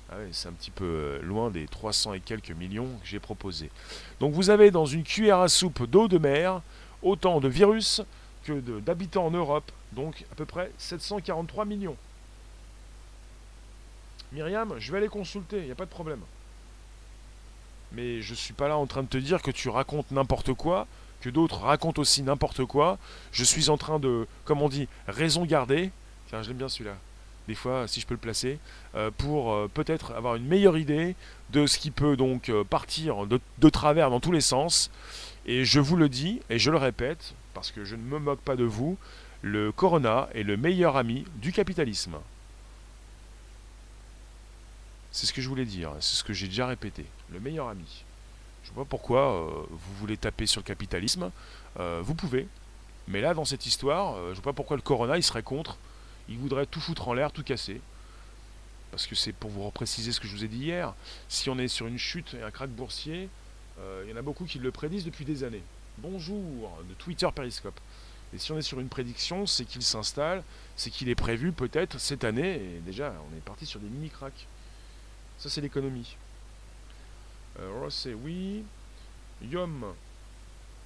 [0.09, 3.69] Ah c'est un petit peu euh, loin des 300 et quelques millions que j'ai proposés.
[4.19, 6.61] Donc vous avez dans une cuillère à soupe d'eau de mer
[7.01, 8.01] autant de virus
[8.53, 11.97] d'habitants en Europe, donc à peu près 743 millions.
[14.31, 16.19] Myriam, je vais aller consulter, il n'y a pas de problème.
[17.93, 20.53] Mais je ne suis pas là en train de te dire que tu racontes n'importe
[20.53, 20.87] quoi,
[21.21, 22.97] que d'autres racontent aussi n'importe quoi.
[23.31, 25.91] Je suis en train de, comme on dit, raison garder.
[26.27, 26.95] Tiens, je l'aime bien celui-là.
[27.47, 28.59] Des fois, si je peux le placer,
[28.95, 31.15] euh, pour euh, peut-être avoir une meilleure idée
[31.51, 34.91] de ce qui peut donc euh, partir de, travers dans tous les sens.
[35.45, 38.41] Et je vous le dis, et je le répète, parce que je ne me moque
[38.41, 38.99] pas de vous,
[39.41, 42.17] le corona est le meilleur ami du capitalisme.
[45.11, 47.03] C'est ce que je voulais dire, c'est ce que j'ai déjà répété.
[47.31, 48.03] Le meilleur ami.
[48.63, 51.31] Je vois pourquoi euh, vous voulez taper sur le capitalisme.
[51.79, 52.47] Euh, vous pouvez.
[53.07, 55.79] Mais là, dans cette histoire, euh, je vois pas pourquoi le Corona, il serait contre.
[56.29, 57.81] Il voudrait tout foutre en l'air, tout casser.
[58.91, 60.93] Parce que c'est pour vous repréciser ce que je vous ai dit hier.
[61.27, 63.29] Si on est sur une chute et un crack boursier,
[64.03, 65.61] il y en a beaucoup qui le prédisent depuis des années.
[65.99, 67.79] Bonjour, de Twitter Periscope.
[68.31, 70.43] Et si on est sur une prédiction, c'est qu'il s'installe,
[70.75, 74.45] c'est qu'il est prévu peut-être cette année, et déjà on est parti sur des mini-cracks.
[75.39, 76.15] Ça c'est l'économie.
[77.59, 78.63] Euh, c'est oui.
[79.41, 79.85] Yom,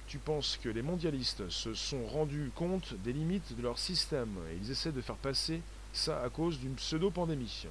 [0.06, 4.56] tu penses que les mondialistes se sont rendus compte des limites de leur système et
[4.62, 5.60] ils essaient de faire passer
[5.92, 7.66] ça à cause d'une pseudo-pandémie?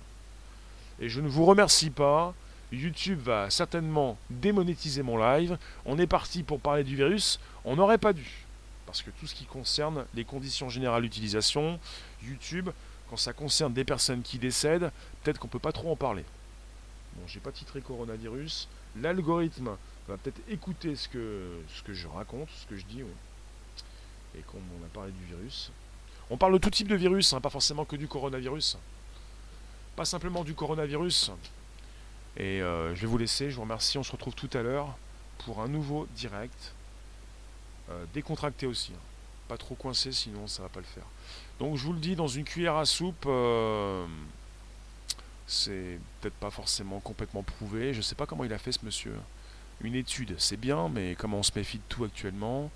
[0.99, 2.35] Et je ne vous remercie pas.
[2.72, 5.57] YouTube va certainement démonétiser mon live.
[5.86, 7.39] On est parti pour parler du virus.
[7.65, 8.45] On n'aurait pas dû.
[8.86, 11.80] Parce que tout ce qui concerne les conditions générales d'utilisation,
[12.24, 12.69] YouTube,
[13.09, 14.91] quand ça concerne des personnes qui décèdent,
[15.24, 16.24] peut-être qu'on ne peut pas trop en parler.
[17.15, 18.69] Bon, j'ai pas titré coronavirus.
[19.01, 19.76] L'algorithme
[20.07, 23.01] va peut-être écouter ce que, je raconte, ce que je dis.
[24.38, 25.72] Et qu'on on a parlé du virus.
[26.30, 28.78] On parle de tout type de virus, hein, pas forcément que du coronavirus.
[29.97, 31.32] Pas simplement du coronavirus.
[32.38, 33.97] Et euh, je vais vous laisser, je vous remercie.
[33.97, 34.95] On se retrouve tout à l'heure
[35.39, 36.73] pour un nouveau direct.
[37.89, 38.93] Euh, décontracté aussi.
[38.95, 39.01] Hein.
[39.47, 41.03] Pas trop coincé, sinon ça va pas le faire.
[41.59, 43.25] Donc je vous le dis, dans une cuillère à soupe.
[43.25, 44.05] Euh,
[45.47, 47.93] c'est peut-être pas forcément complètement prouvé.
[47.93, 49.13] Je sais pas comment il a fait ce monsieur.
[49.82, 52.71] Une étude, c'est bien, mais comment on se méfie de tout actuellement?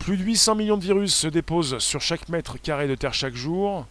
[0.00, 3.34] Plus de 800 millions de virus se déposent sur chaque mètre carré de terre chaque
[3.34, 3.86] jour.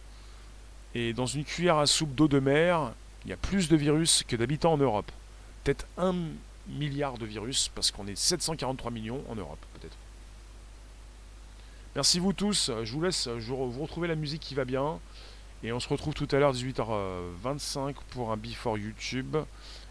[0.94, 2.92] Et dans une cuillère à soupe d'eau de mer,
[3.28, 5.12] il y a plus de virus que d'habitants en Europe.
[5.62, 6.14] Peut-être un
[6.66, 9.98] milliard de virus, parce qu'on est 743 millions en Europe, peut-être.
[11.94, 12.70] Merci vous tous.
[12.84, 14.98] Je vous laisse vous retrouver la musique qui va bien.
[15.62, 19.36] Et on se retrouve tout à l'heure 18h25 pour un before YouTube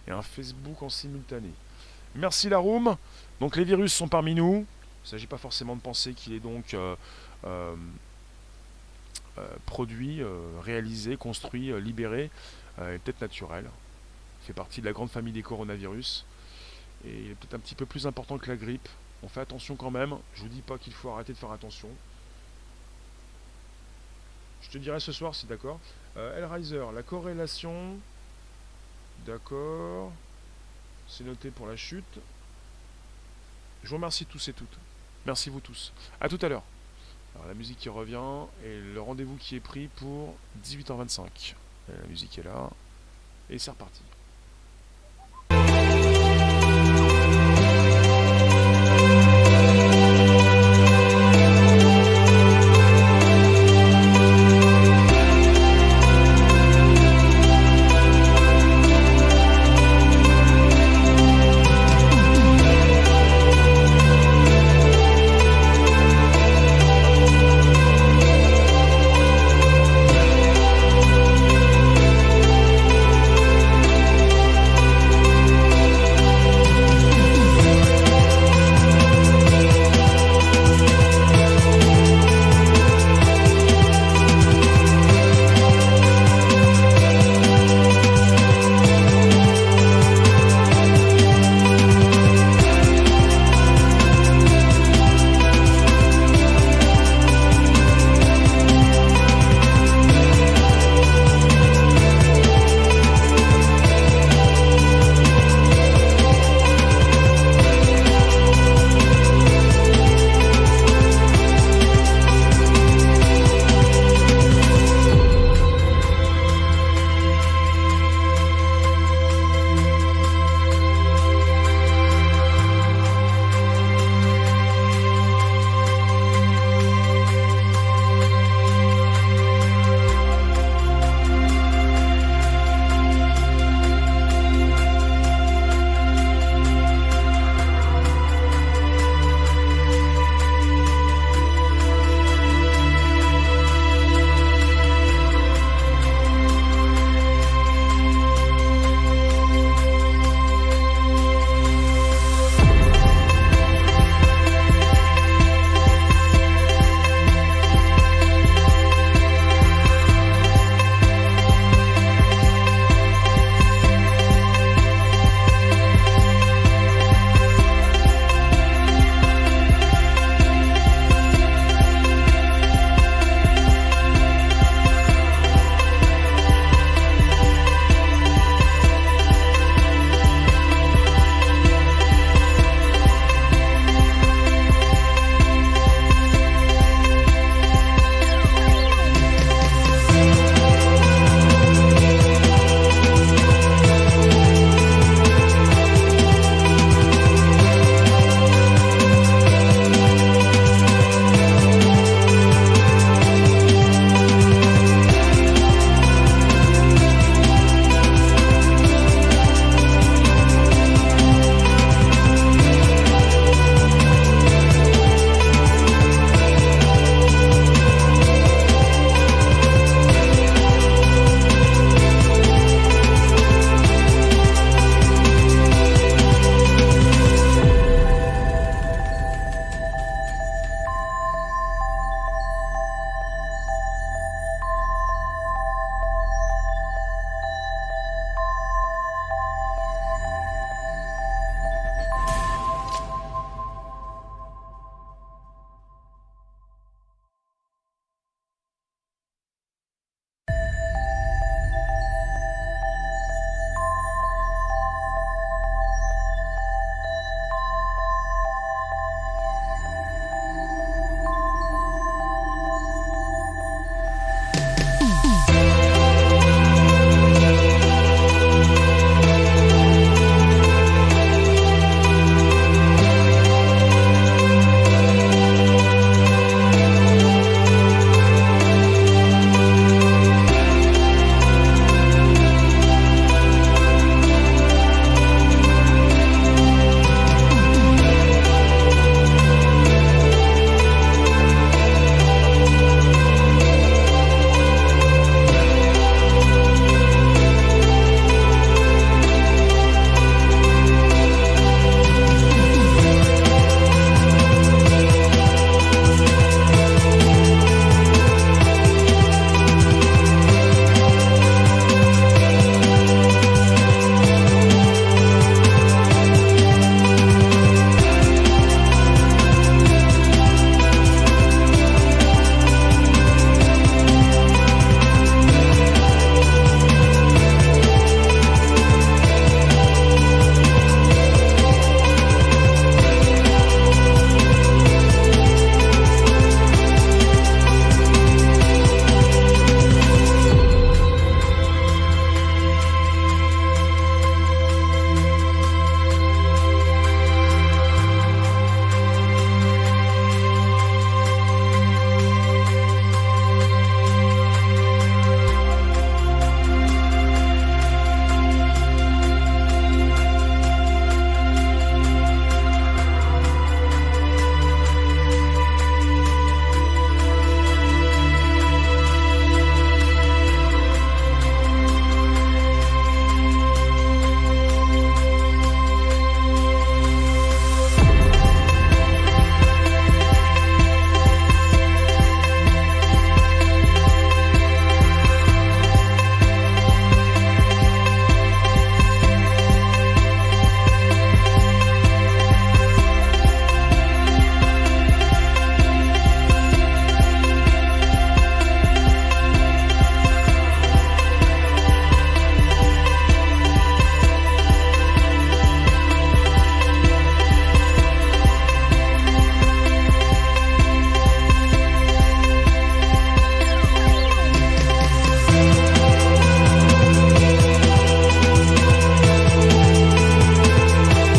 [0.07, 1.49] et un Facebook en simultané.
[2.15, 2.97] Merci la room.
[3.39, 4.65] Donc les virus sont parmi nous.
[5.03, 6.95] Il ne s'agit pas forcément de penser qu'il est donc euh,
[7.45, 7.75] euh,
[9.37, 10.23] euh, produit,
[10.63, 12.31] réalisé, construit, libéré,
[12.79, 13.69] et peut-être naturel.
[14.41, 16.25] Fait partie de la grande famille des coronavirus.
[17.05, 18.87] Et il est peut-être un petit peu plus important que la grippe.
[19.23, 20.17] On fait attention quand même.
[20.35, 21.89] Je vous dis pas qu'il faut arrêter de faire attention.
[24.61, 25.79] Je te dirai ce soir si d'accord.
[26.17, 27.97] Euh, Hellraiser, la corrélation.
[29.25, 30.11] D'accord.
[31.07, 32.19] C'est noté pour la chute.
[33.83, 34.77] Je vous remercie tous et toutes.
[35.25, 35.93] Merci vous tous.
[36.19, 36.63] A tout à l'heure.
[37.35, 41.53] Alors la musique qui revient et le rendez-vous qui est pris pour 18h25.
[41.87, 42.69] La musique est là.
[43.49, 44.01] Et c'est reparti.